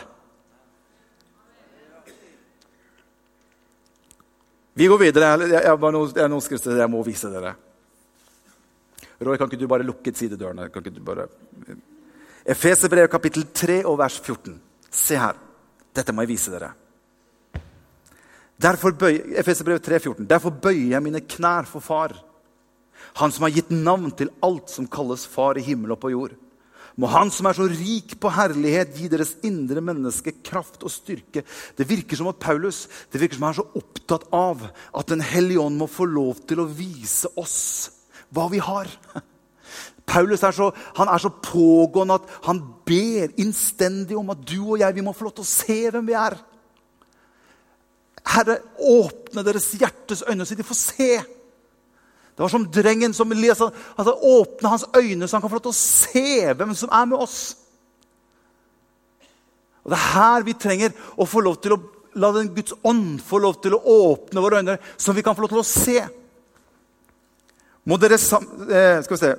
Vi 4.76 4.88
går 4.88 5.00
videre. 5.00 5.28
Jeg, 5.28 5.52
jeg, 5.52 5.62
jeg, 5.64 6.50
jeg, 6.52 6.76
jeg 6.80 6.90
må 6.92 7.04
vise 7.04 7.30
dere. 7.32 7.54
Roy, 9.20 9.37
kan 9.37 9.48
ikke 9.48 9.61
du 9.61 9.68
bare 9.70 9.87
lukke 9.87 10.12
sidedørene? 10.14 10.68
Kan 10.72 10.85
ikke 10.85 10.98
du 10.98 11.05
bare... 11.05 11.29
Efeserbrevet 12.46 13.11
kapittel 13.11 13.46
3 13.55 13.81
og 13.88 13.98
vers 13.98 14.18
14. 14.20 14.59
Se 14.92 15.18
her. 15.18 15.38
Dette 15.96 16.12
må 16.12 16.22
jeg 16.22 16.35
vise 16.35 16.52
dere. 16.52 16.70
Derfor 18.57 18.94
bøy, 18.96 19.18
3, 19.42 20.00
14. 20.00 20.26
Derfor 20.29 20.50
bøyer 20.50 20.94
jeg 20.94 21.02
mine 21.05 21.24
knær 21.24 21.68
for 21.68 21.85
Far. 21.85 22.14
Han 23.20 23.33
som 23.33 23.44
har 23.46 23.55
gitt 23.57 23.72
navn 23.72 24.12
til 24.16 24.33
alt 24.44 24.72
som 24.72 24.88
kalles 24.88 25.26
Far 25.29 25.59
i 25.59 25.64
himmel 25.64 25.96
og 25.96 26.00
på 26.00 26.12
jord 26.12 26.37
må 26.96 27.09
Han 27.12 27.31
som 27.33 27.48
er 27.48 27.57
så 27.57 27.66
rik 27.68 28.14
på 28.20 28.31
herlighet, 28.33 28.94
gi 28.96 29.09
deres 29.12 29.35
indre 29.44 29.83
menneske 29.85 30.33
kraft 30.44 30.85
og 30.85 30.92
styrke. 30.92 31.42
Det 31.76 31.88
virker 31.88 32.16
som 32.16 32.31
at 32.31 32.40
Paulus 32.40 32.87
det 33.12 33.20
virker 33.20 33.37
som 33.37 33.44
han 33.48 33.52
er 33.55 33.61
så 33.61 33.83
opptatt 33.83 34.24
av 34.33 34.64
at 34.96 35.12
Den 35.12 35.20
hellige 35.20 35.61
ånd 35.61 35.76
må 35.76 35.90
få 35.90 36.09
lov 36.09 36.40
til 36.48 36.62
å 36.62 36.70
vise 36.70 37.29
oss 37.37 37.92
hva 38.37 38.46
vi 38.53 38.61
har. 38.62 38.90
Paulus 40.07 40.44
er 40.46 40.55
så, 40.55 40.70
er 40.70 41.22
så 41.22 41.33
pågående 41.42 42.20
at 42.20 42.35
han 42.46 42.61
ber 42.87 43.33
innstendig 43.42 44.16
om 44.18 44.31
at 44.31 44.44
du 44.46 44.61
og 44.61 44.79
jeg 44.81 44.94
vi 44.94 45.05
må 45.05 45.14
få 45.16 45.27
lov 45.27 45.38
til 45.38 45.46
å 45.46 45.51
se 45.51 45.79
hvem 45.90 46.07
vi 46.07 46.14
er. 46.18 46.37
Herre, 48.27 48.61
åpne 48.83 49.44
deres 49.46 49.72
hjertes 49.79 50.25
øyne, 50.27 50.46
så 50.46 50.59
de 50.59 50.66
får 50.66 50.81
se 50.81 51.11
det 52.37 52.44
var 52.44 52.53
som 52.53 52.66
drengen 52.68 53.14
som 53.16 53.31
leser, 53.33 53.70
altså, 53.96 54.12
åpne 54.12 54.68
hans 54.68 54.85
øyne, 54.92 55.25
så 55.25 55.38
han 55.38 55.42
kan 55.42 55.51
få 55.51 55.57
lov 55.57 55.62
til 55.64 55.72
å 55.72 55.79
se 55.81 56.53
hvem 56.53 56.75
som 56.77 56.90
er 56.92 57.07
med 57.09 57.22
oss. 57.25 57.38
Og 59.87 59.92
Det 59.94 59.96
er 59.96 60.11
her 60.12 60.44
vi 60.44 60.53
trenger 60.53 60.92
å 61.16 61.25
få 61.25 61.40
lov 61.40 61.57
til 61.64 61.72
å 61.72 61.79
la 62.20 62.33
den 62.37 62.51
Guds 62.53 62.75
ånd 62.85 63.22
få 63.25 63.40
lov 63.40 63.57
til 63.64 63.77
å 63.77 63.81
åpne 63.81 64.42
våre 64.44 64.61
øyne, 64.61 64.77
så 65.01 65.14
vi 65.16 65.25
kan 65.25 65.37
få 65.37 65.46
lov 65.46 65.55
til 65.55 65.62
å 65.62 65.68
se. 65.68 66.05
Må, 67.87 67.94
dere, 68.03 68.16
se, 68.18 68.38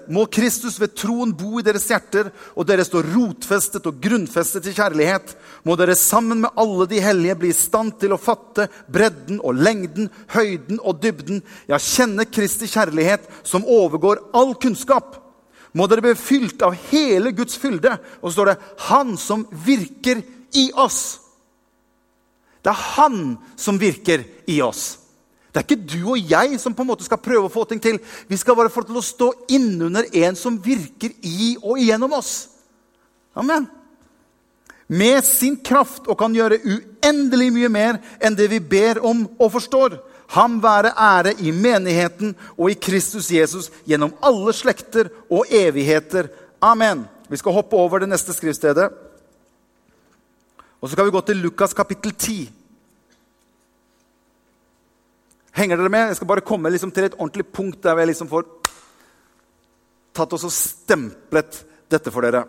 Må, 0.08 0.24
Kristus 0.32 0.78
ved 0.80 0.94
troen 0.96 1.34
bo 1.36 1.58
i 1.60 1.66
deres 1.68 1.90
hjerter, 1.92 2.30
og 2.56 2.64
dere 2.70 2.86
stå 2.88 3.02
rotfestet 3.04 3.90
og 3.90 3.98
grunnfestet 4.00 4.70
i 4.70 4.76
kjærlighet. 4.78 5.34
Må 5.68 5.76
dere 5.76 5.98
sammen 6.00 6.46
med 6.46 6.56
alle 6.56 6.88
de 6.88 7.02
hellige 7.04 7.36
bli 7.42 7.52
i 7.52 7.58
stand 7.58 7.98
til 8.00 8.16
å 8.16 8.20
fatte 8.22 8.70
bredden 8.88 9.42
og 9.44 9.60
lengden, 9.60 10.08
høyden 10.32 10.80
og 10.80 11.02
dybden. 11.04 11.42
Ja, 11.68 11.76
kjenne 11.76 12.24
Kristi 12.32 12.70
kjærlighet, 12.72 13.28
som 13.44 13.68
overgår 13.68 14.24
all 14.32 14.56
kunnskap. 14.56 15.18
Må 15.76 15.90
dere 15.92 16.06
bli 16.08 16.16
fylt 16.16 16.64
av 16.64 16.78
hele 16.88 17.34
Guds 17.36 17.60
fylde. 17.60 17.98
Og 18.22 18.32
så 18.32 18.38
står 18.38 18.46
det 18.46 18.60
'Han 18.88 19.18
som 19.18 19.48
virker 19.52 20.24
i 20.54 20.72
oss'. 20.72 21.20
Det 22.64 22.72
er 22.72 22.84
Han 22.96 23.38
som 23.58 23.78
virker 23.78 24.24
i 24.48 24.62
oss. 24.62 24.98
Det 25.58 25.64
er 25.64 25.74
ikke 25.74 25.90
du 25.90 26.12
og 26.14 26.30
jeg 26.30 26.60
som 26.62 26.74
på 26.78 26.84
en 26.86 26.90
måte 26.92 27.06
skal 27.08 27.18
prøve 27.18 27.48
å 27.48 27.50
få 27.50 27.64
ting 27.66 27.80
til. 27.82 27.96
Vi 28.30 28.38
skal 28.38 28.54
bare 28.54 28.70
få 28.70 28.84
til 28.86 29.00
å 29.00 29.02
stå 29.02 29.32
innunder 29.58 30.06
en 30.22 30.36
som 30.38 30.60
virker 30.62 31.16
i 31.26 31.56
og 31.64 31.80
igjennom 31.82 32.14
oss. 32.14 32.52
Amen. 33.34 33.66
Med 34.86 35.26
sin 35.26 35.56
kraft 35.58 36.06
og 36.06 36.20
kan 36.20 36.36
gjøre 36.38 36.60
uendelig 36.62 37.48
mye 37.56 37.72
mer 37.74 37.98
enn 38.22 38.38
det 38.38 38.52
vi 38.52 38.60
ber 38.62 39.02
om 39.02 39.24
og 39.34 39.50
forstår. 39.56 39.98
Ham 40.36 40.60
være 40.62 40.94
ære 40.94 41.34
i 41.42 41.56
menigheten 41.56 42.36
og 42.54 42.70
i 42.70 42.78
Kristus 42.78 43.32
Jesus 43.34 43.72
gjennom 43.90 44.14
alle 44.22 44.54
slekter 44.54 45.10
og 45.26 45.50
evigheter. 45.50 46.30
Amen. 46.62 47.08
Vi 47.34 47.42
skal 47.42 47.58
hoppe 47.58 47.82
over 47.82 48.06
det 48.06 48.12
neste 48.14 48.36
skriftstedet. 48.38 48.92
Og 50.78 50.86
så 50.86 50.94
skal 50.94 51.10
vi 51.10 51.18
gå 51.18 51.26
til 51.26 51.42
Lukas 51.42 51.74
kapittel 51.74 52.14
10. 52.14 52.46
Henger 55.58 55.80
dere 55.80 55.90
med? 55.90 56.12
Jeg 56.12 56.20
skal 56.20 56.30
bare 56.30 56.46
komme 56.46 56.70
liksom 56.70 56.92
til 56.94 57.08
et 57.08 57.16
ordentlig 57.18 57.48
punkt 57.50 57.82
der 57.82 57.98
vi 57.98 58.06
liksom 58.12 58.30
får 58.30 58.46
tatt 60.18 60.34
og 60.34 60.52
stemplet 60.54 61.64
dette 61.90 62.14
for 62.14 62.26
dere. 62.26 62.44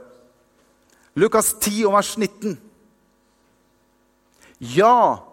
Lukas 1.19 1.55
10 1.57 1.87
og 1.89 1.97
vers 1.97 2.13
19. 2.21 2.59
Ja, 4.77 5.25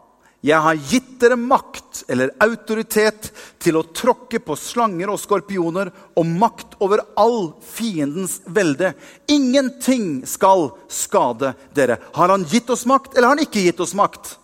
Jeg 0.46 0.62
har 0.62 0.78
gitt 0.78 1.08
dere 1.18 1.40
makt 1.42 2.04
eller 2.14 2.30
autoritet 2.44 3.32
til 3.58 3.80
å 3.80 3.88
tråkke 3.98 4.38
på 4.46 4.54
slanger 4.54 5.10
og 5.10 5.18
skorpioner 5.18 5.90
og 6.14 6.28
makt 6.30 6.76
over 6.86 7.02
all 7.18 7.56
fiendens 7.66 8.36
velde. 8.46 8.92
Ingenting 9.26 10.20
skal 10.30 10.68
skade 10.86 11.56
dere. 11.74 11.98
Har 12.14 12.30
han 12.30 12.46
gitt 12.46 12.70
oss 12.70 12.86
makt, 12.86 13.16
eller 13.16 13.32
har 13.32 13.40
han 13.40 13.42
ikke 13.48 13.66
gitt 13.66 13.82
oss 13.82 13.96
makt? 13.98 14.36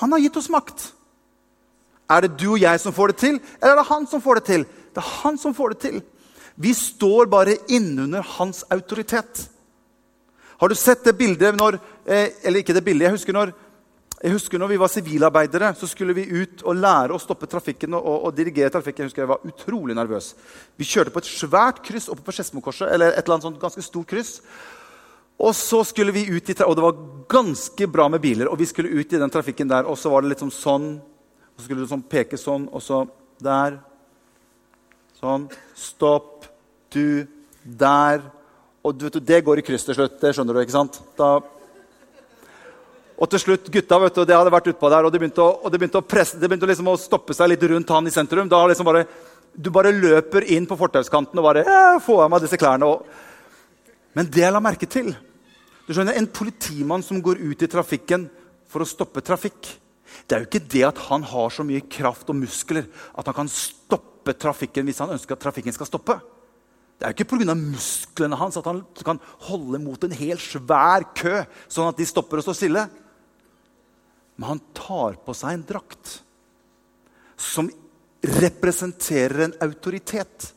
Han 0.00 0.16
har 0.16 0.24
gitt 0.24 0.40
oss 0.40 0.48
makt. 0.48 0.86
Er 2.10 2.26
det 2.26 2.36
du 2.40 2.48
og 2.52 2.60
jeg 2.60 2.80
som 2.82 2.94
får 2.94 3.12
det 3.12 3.18
til, 3.22 3.40
eller 3.60 3.76
er 3.76 3.80
det 3.82 3.90
han 3.92 4.06
som 4.10 4.22
får 4.22 4.40
det 4.40 4.44
til? 4.48 4.66
Det 4.90 5.02
er 5.02 5.14
han 5.22 5.38
som 5.38 5.54
får 5.54 5.74
det 5.74 5.80
til. 5.84 6.02
Vi 6.60 6.74
står 6.74 7.30
bare 7.30 7.56
innunder 7.70 8.26
hans 8.36 8.64
autoritet. 8.70 9.46
Har 10.60 10.68
du 10.68 10.76
sett 10.76 11.04
det 11.06 11.16
bildet 11.16 11.56
når 11.56 11.78
eh, 12.04 12.34
Eller 12.44 12.60
ikke 12.60 12.74
det 12.76 12.84
bildet. 12.84 13.06
Jeg 13.06 13.16
husker 13.16 13.32
når 13.32 13.52
jeg 14.20 14.34
husker 14.34 14.60
når 14.60 14.68
vi 14.68 14.76
var 14.76 14.90
sivilarbeidere, 14.92 15.70
så 15.72 15.86
skulle 15.88 16.12
vi 16.12 16.26
ut 16.28 16.60
og 16.68 16.76
lære 16.76 17.14
å 17.16 17.20
stoppe 17.22 17.48
trafikken 17.48 17.94
og, 17.96 18.04
og, 18.04 18.26
og 18.28 18.34
dirigere 18.36 18.68
trafikken. 18.68 19.06
Jeg 19.06 19.08
husker 19.08 19.22
jeg 19.22 19.30
var 19.30 19.46
utrolig 19.48 19.96
nervøs. 19.96 20.34
Vi 20.76 20.84
kjørte 20.84 21.14
på 21.14 21.22
et 21.22 21.30
svært 21.30 21.80
kryss 21.86 22.10
oppe 22.12 22.26
på 22.26 22.34
Skedsmokorset. 22.36 22.90
eller 22.92 23.14
et 23.14 23.22
eller 23.22 23.38
annet 23.38 23.46
sånt 23.48 23.62
ganske 23.62 23.84
stort 23.86 24.10
kryss. 24.12 24.34
Og 25.40 25.54
så 25.56 25.80
skulle 25.88 26.12
vi 26.12 26.26
ut 26.28 26.52
i, 26.52 26.56
og 26.66 26.76
det 26.76 26.84
var 26.84 27.00
ganske 27.32 27.88
bra 27.88 28.10
med 28.12 28.20
biler. 28.20 28.50
Og 28.52 28.60
vi 28.60 28.68
skulle 28.68 28.92
ut 28.92 29.08
i 29.12 29.22
den 29.22 29.32
trafikken 29.32 29.72
der, 29.72 29.88
og 29.88 29.96
så 29.96 30.12
var 30.12 30.20
det 30.20 30.34
liksom 30.34 30.52
sånn. 30.52 30.90
Så 31.60 31.66
skulle 31.66 31.84
du 31.84 31.90
sånn 31.90 32.04
peke 32.08 32.38
sånn, 32.40 32.70
og 32.72 32.80
så 32.80 33.02
der. 33.44 33.74
Sånn. 35.20 35.44
Stopp. 35.76 36.46
Du. 36.88 37.28
Der. 37.60 38.22
Og 38.80 38.96
du 38.96 39.04
vet, 39.04 39.18
det 39.28 39.42
går 39.44 39.60
i 39.60 39.64
kryss 39.66 39.84
til 39.84 39.98
slutt. 39.98 40.16
Det 40.22 40.32
skjønner 40.32 40.56
du, 40.56 40.62
ikke 40.64 40.78
sant? 40.78 41.02
Da 41.20 41.34
og 43.20 43.28
til 43.28 43.42
slutt, 43.42 43.66
gutta 43.68 43.98
vet 44.00 44.16
du, 44.16 44.22
det 44.24 44.32
hadde 44.32 44.52
vært 44.54 44.70
utpå 44.72 44.88
der, 44.88 45.04
og 45.04 45.12
det 45.12 45.18
begynte, 45.20 45.44
å, 45.44 45.68
det 45.68 45.76
begynte 45.76 46.00
å, 46.00 46.06
presse, 46.08 46.38
det 46.40 46.48
begynte 46.48 46.70
liksom 46.70 46.86
å 46.88 46.94
stoppe 46.96 47.34
seg 47.36 47.50
litt 47.52 47.66
rundt 47.68 47.92
han 47.92 48.08
i 48.08 48.12
sentrum. 48.14 48.48
Da 48.48 48.62
liksom 48.70 48.88
bare, 48.88 49.04
Du 49.52 49.68
bare 49.74 49.92
løper 49.92 50.46
inn 50.54 50.64
på 50.64 50.78
fortauskanten 50.78 51.36
og 51.36 51.44
bare 51.44 51.64
ja, 51.66 51.98
'Få 52.00 52.22
av 52.24 52.30
meg 52.32 52.40
disse 52.40 52.56
klærne.' 52.56 52.88
Og... 52.88 53.04
Men 54.16 54.30
det 54.30 54.40
jeg 54.40 54.54
la 54.54 54.62
merke 54.64 54.88
til 54.88 55.12
du 55.84 55.92
skjønner, 55.92 56.16
En 56.16 56.26
politimann 56.32 57.02
som 57.02 57.20
går 57.20 57.42
ut 57.44 57.62
i 57.62 57.68
trafikken 57.68 58.30
for 58.70 58.80
å 58.80 58.88
stoppe 58.88 59.20
trafikk 59.20 59.68
Det 60.26 60.36
er 60.36 60.42
jo 60.42 60.48
ikke 60.48 60.68
det 60.72 60.84
at 60.88 61.00
han 61.08 61.24
har 61.26 61.52
så 61.54 61.64
mye 61.66 61.84
kraft 61.90 62.30
og 62.30 62.38
muskler 62.40 62.86
at 63.18 63.26
han 63.26 63.36
kan 63.42 63.50
stoppe 63.52 64.34
trafikken 64.36 64.86
hvis 64.86 65.00
han 65.02 65.12
ønsker 65.14 65.36
at 65.36 65.42
trafikken 65.42 65.74
skal 65.74 65.88
stoppe. 65.88 66.18
Det 67.00 67.06
er 67.06 67.14
jo 67.14 67.16
ikke 67.16 67.30
pga. 67.32 67.54
musklene 67.56 68.36
hans 68.36 68.58
at 68.60 68.66
han 68.68 68.82
kan 69.04 69.20
holde 69.48 69.78
mot 69.80 70.02
en 70.04 70.12
helt 70.12 70.42
svær 70.44 71.06
kø, 71.16 71.38
sånn 71.64 71.88
at 71.88 71.96
de 71.96 72.04
stopper 72.08 72.42
og 72.42 72.44
står 72.44 72.58
stille. 72.58 72.82
Men 74.36 74.48
han 74.54 74.60
tar 74.76 75.16
på 75.24 75.32
seg 75.36 75.56
en 75.56 75.64
drakt 75.68 76.18
som 77.40 77.70
representerer 78.20 79.46
en 79.46 79.56
autoritet, 79.64 80.50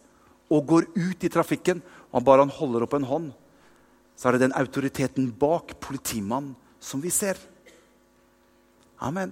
og 0.52 0.68
går 0.68 0.90
ut 1.00 1.24
i 1.24 1.32
trafikken. 1.32 1.80
Og 2.14 2.26
bare 2.28 2.44
han 2.44 2.52
holder 2.54 2.84
opp 2.86 2.94
en 2.98 3.08
hånd, 3.08 3.30
så 4.20 4.28
er 4.28 4.36
det 4.36 4.44
den 4.44 4.58
autoriteten 4.60 5.32
bak 5.32 5.74
politimannen 5.82 6.54
som 6.84 7.02
vi 7.02 7.10
ser. 7.10 7.40
Amen. 9.02 9.32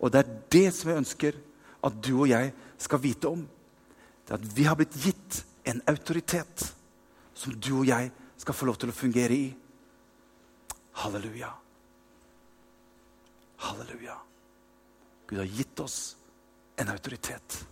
Og 0.00 0.12
det 0.12 0.22
er 0.22 0.32
det 0.52 0.66
som 0.76 0.90
jeg 0.90 1.02
ønsker 1.02 1.38
at 1.86 2.00
du 2.04 2.12
og 2.18 2.28
jeg 2.30 2.52
skal 2.78 3.02
vite 3.02 3.28
om. 3.30 3.44
Det 4.26 4.34
er 4.34 4.40
at 4.40 4.48
vi 4.56 4.66
har 4.66 4.76
blitt 4.78 4.96
gitt 5.00 5.42
en 5.66 5.82
autoritet 5.90 6.66
som 7.36 7.54
du 7.54 7.72
og 7.80 7.86
jeg 7.88 8.10
skal 8.36 8.56
få 8.56 8.68
lov 8.68 8.78
til 8.80 8.92
å 8.92 8.96
fungere 8.96 9.36
i. 9.36 9.46
Halleluja. 11.02 11.50
Halleluja. 13.66 14.18
Gud 15.26 15.40
har 15.40 15.56
gitt 15.58 15.80
oss 15.82 16.16
en 16.76 16.92
autoritet. 16.92 17.62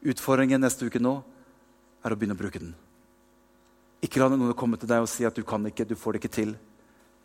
Utfordringen 0.00 0.62
neste 0.62 0.86
uke 0.88 1.02
nå 1.02 1.18
er 2.00 2.12
å 2.12 2.16
begynne 2.16 2.36
å 2.38 2.40
bruke 2.40 2.62
den. 2.62 2.72
Ikke 4.00 4.22
la 4.22 4.30
noen 4.32 4.56
komme 4.56 4.78
til 4.80 4.88
deg 4.88 5.04
og 5.04 5.10
si 5.12 5.26
at 5.28 5.36
du 5.36 5.44
kan 5.44 5.66
ikke, 5.68 5.84
du 5.84 5.98
får 5.98 6.16
det 6.16 6.22
ikke 6.22 6.36
til. 6.38 6.54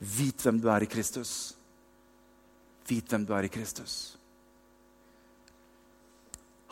Vit 0.06 0.44
hvem 0.46 0.60
du 0.62 0.68
er 0.70 0.86
i 0.86 0.90
Kristus. 0.90 1.56
Vit 2.86 3.10
hvem 3.10 3.26
du 3.26 3.34
er 3.34 3.48
i 3.48 3.52
Kristus. 3.52 4.18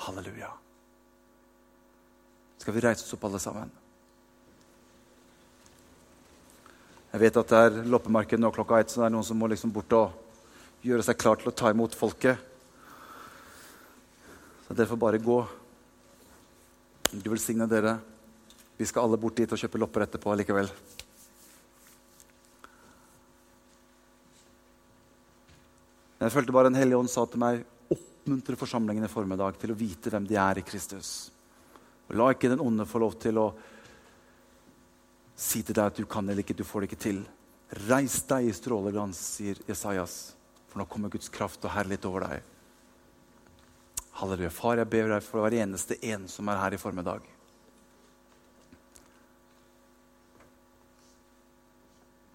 Halleluja. 0.05 0.51
Skal 2.61 2.75
vi 2.75 2.83
reise 2.83 3.05
oss 3.05 3.15
opp, 3.15 3.25
alle 3.27 3.41
sammen? 3.41 3.71
Jeg 7.13 7.21
vet 7.21 7.39
at 7.39 7.51
det 7.51 7.61
er 7.61 7.89
loppemarked 7.89 8.41
nå 8.41 8.49
klokka 8.53 8.79
ett, 8.81 8.93
så 8.93 9.01
det 9.01 9.09
er 9.09 9.13
noen 9.15 9.25
som 9.25 9.37
må 9.37 9.49
liksom 9.51 9.73
bort 9.73 9.93
og 9.97 10.85
gjøre 10.85 11.05
seg 11.05 11.19
klar 11.21 11.37
til 11.39 11.51
å 11.51 11.55
ta 11.55 11.71
imot 11.73 11.95
folket. 11.97 12.39
Så 14.65 14.73
dere 14.73 14.89
får 14.89 15.01
bare 15.01 15.21
gå. 15.21 15.37
Du 17.13 17.29
velsigne 17.29 17.67
dere. 17.69 17.97
Vi 18.77 18.87
skal 18.89 19.05
alle 19.05 19.19
bort 19.21 19.37
dit 19.37 19.51
og 19.51 19.59
kjøpe 19.61 19.81
lopper 19.81 20.07
etterpå 20.07 20.33
likevel. 20.39 20.71
Jeg 26.23 26.31
følte 26.31 26.53
bare 26.55 26.69
en 26.71 26.77
hellig 26.79 26.95
ånd 26.95 27.09
sa 27.11 27.25
til 27.27 27.41
meg 27.41 27.65
oppmuntre 27.91 28.55
forsamlingen 28.55 29.03
i 29.03 29.11
formiddag 29.11 29.57
til 29.59 29.73
å 29.73 29.75
vite 29.75 30.11
hvem 30.13 30.23
de 30.29 30.37
er 30.39 30.61
i 30.61 30.63
Kristus. 30.63 31.09
Og 32.07 32.15
la 32.15 32.29
ikke 32.31 32.51
den 32.53 32.61
onde 32.63 32.85
få 32.87 33.01
lov 33.03 33.17
til 33.19 33.41
å 33.41 33.49
si 35.35 35.59
til 35.67 35.75
deg 35.75 35.89
at 35.89 35.99
du 35.99 36.05
kan 36.07 36.23
eller 36.29 36.45
ikke, 36.45 36.55
du 36.55 36.63
får 36.63 36.83
det 36.83 36.91
ikke 36.91 37.03
til. 37.03 37.19
Reis 37.89 38.21
deg 38.29 38.47
i 38.47 38.53
stråleglans, 38.55 39.19
sier 39.35 39.59
Jesajas, 39.67 40.15
for 40.69 40.79
nå 40.79 40.85
kommer 40.87 41.11
Guds 41.11 41.31
kraft 41.33 41.65
og 41.67 41.73
herlighet 41.73 42.07
over 42.07 42.27
deg. 42.29 42.45
Halleluja. 44.21 44.51
Far, 44.53 44.77
jeg 44.79 44.91
ber 44.93 45.11
deg 45.11 45.25
for 45.25 45.43
hver 45.43 45.57
eneste 45.57 45.97
en 46.07 46.29
som 46.31 46.47
er 46.53 46.61
her 46.61 46.77
i 46.77 46.79
formiddag. 46.79 47.25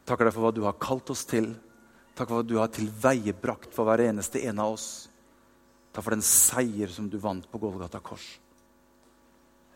Takker 0.09 0.29
deg 0.29 0.37
for 0.37 0.45
hva 0.45 0.53
du 0.53 0.63
har 0.67 0.77
kalt 0.83 1.15
oss 1.15 1.25
til. 1.29 1.55
Takk 2.19 2.33
for 2.33 2.43
at 2.43 2.51
du 2.51 2.57
har 2.59 2.71
tilveiebrakt 2.75 3.71
for 3.75 3.87
hver 3.87 4.03
eneste 4.09 4.43
en 4.51 4.59
av 4.65 4.75
oss. 4.75 5.07
Takk 5.95 6.03
for 6.03 6.17
den 6.17 6.25
seier 6.27 6.91
som 6.91 7.07
du 7.07 7.15
vant 7.23 7.47
på 7.47 7.61
Golgata 7.63 8.01
kors. 8.03 8.27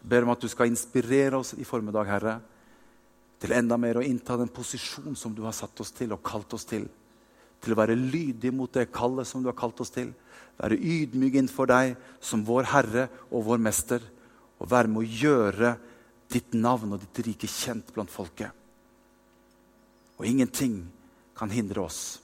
Jeg 0.02 0.10
ber 0.10 0.26
om 0.26 0.32
at 0.34 0.42
du 0.42 0.50
skal 0.50 0.66
inspirere 0.66 1.38
oss 1.38 1.54
i 1.54 1.66
formiddag, 1.66 2.10
Herre 2.10 2.40
til 3.42 3.54
enda 3.56 3.74
mer 3.80 3.98
å 3.98 4.04
innta 4.06 4.36
den 4.38 4.50
posisjon 4.54 5.16
som 5.18 5.32
du 5.34 5.42
har 5.42 5.54
satt 5.56 5.80
oss 5.82 5.90
til 5.96 6.12
og 6.14 6.22
kalt 6.22 6.54
oss 6.54 6.66
til. 6.68 6.84
Til 7.62 7.74
å 7.74 7.78
være 7.78 7.98
lydig 7.98 8.52
mot 8.54 8.70
det 8.70 8.92
kallet 8.94 9.26
som 9.26 9.42
du 9.42 9.48
har 9.50 9.58
kalt 9.58 9.80
oss 9.82 9.90
til. 9.94 10.12
Være 10.60 10.78
ydmyk 10.78 11.40
innenfor 11.40 11.70
deg 11.70 11.96
som 12.22 12.44
vår 12.46 12.70
Herre 12.70 13.08
og 13.30 13.48
vår 13.48 13.62
Mester. 13.62 14.04
Og 14.62 14.70
være 14.70 14.90
med 14.92 15.02
å 15.02 15.18
gjøre 15.24 15.74
ditt 16.30 16.54
navn 16.54 16.94
og 16.94 17.02
ditt 17.02 17.22
rike 17.26 17.50
kjent 17.50 17.90
blant 17.94 18.14
folket. 18.14 18.54
Og 20.20 20.28
ingenting 20.28 20.78
kan 21.34 21.50
hindre 21.50 21.82
oss. 21.82 22.20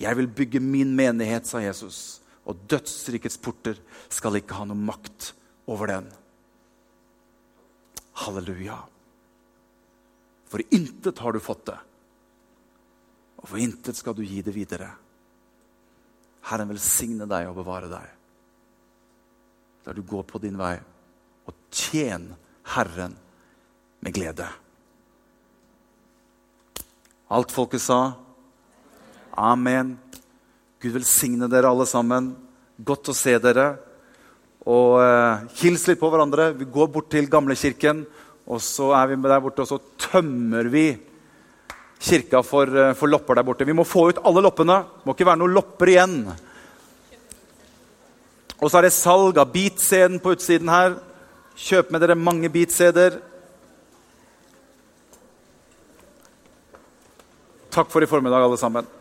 Jeg 0.00 0.16
vil 0.16 0.30
bygge 0.32 0.62
min 0.64 0.94
menighet, 0.96 1.46
sa 1.46 1.60
Jesus. 1.60 2.20
Og 2.48 2.56
dødsrikets 2.70 3.36
porter 3.42 3.78
skal 4.08 4.38
ikke 4.40 4.56
ha 4.56 4.64
noe 4.68 4.78
makt 4.78 5.32
over 5.70 5.90
den. 5.92 6.08
Halleluja. 8.24 8.78
For 10.50 10.64
intet 10.74 11.20
har 11.22 11.32
du 11.32 11.42
fått 11.42 11.68
det, 11.68 11.76
og 13.38 13.46
for 13.52 13.60
intet 13.62 13.96
skal 13.96 14.16
du 14.18 14.24
gi 14.26 14.40
det 14.42 14.52
videre. 14.52 14.88
Herren 16.50 16.72
velsigne 16.72 17.28
deg 17.30 17.46
og 17.46 17.60
bevare 17.60 17.90
deg. 17.92 18.08
Der 19.86 19.96
du 19.96 20.02
går 20.02 20.26
på 20.26 20.40
din 20.42 20.58
vei, 20.58 20.74
og 21.46 21.54
tjen 21.70 22.32
Herren 22.74 23.14
med 24.02 24.16
glede. 24.16 24.48
Alt 27.30 27.54
folket 27.54 27.84
sa? 27.84 28.00
Amen. 29.36 29.94
Gud 30.80 30.96
velsigne 30.96 31.48
dere 31.50 31.70
alle 31.70 31.86
sammen. 31.86 32.32
Godt 32.80 33.12
å 33.12 33.16
se 33.16 33.36
dere. 33.42 33.74
Og 34.68 34.98
eh, 35.00 35.44
hils 35.60 35.86
litt 35.88 36.00
på 36.00 36.10
hverandre. 36.12 36.50
Vi 36.56 36.68
går 36.68 36.90
bort 36.92 37.10
til 37.12 37.28
gamlekirken. 37.30 38.04
Og 38.50 38.60
så 38.64 38.90
er 38.98 39.10
vi 39.12 39.18
der 39.22 39.42
borte, 39.42 39.62
og 39.62 39.70
så 39.70 39.78
tømmer 40.00 40.66
vi 40.72 40.86
kirka 42.00 42.42
for, 42.42 42.66
eh, 42.66 42.94
for, 42.98 43.08
lopper 43.12 43.38
der 43.38 43.46
borte. 43.46 43.66
Vi 43.68 43.76
må 43.76 43.86
få 43.86 44.08
ut 44.10 44.22
alle 44.24 44.42
loppene. 44.42 44.80
Det 44.98 45.06
må 45.06 45.14
ikke 45.14 45.28
være 45.28 45.42
noen 45.42 45.54
lopper 45.54 45.92
igjen. 45.92 46.16
Og 48.60 48.68
så 48.68 48.78
er 48.78 48.88
det 48.88 48.96
salg 48.96 49.38
av 49.40 49.52
beat-CD-en 49.52 50.20
på 50.20 50.34
utsiden 50.36 50.68
her. 50.68 50.96
Kjøp 51.56 51.92
med 51.92 52.02
dere 52.02 52.16
mange 52.18 52.50
beat-CD-er. 52.52 53.20
Takk 57.70 57.92
for 57.92 58.02
i 58.02 58.08
formiddag, 58.10 58.42
alle 58.42 58.58
sammen. 58.58 58.99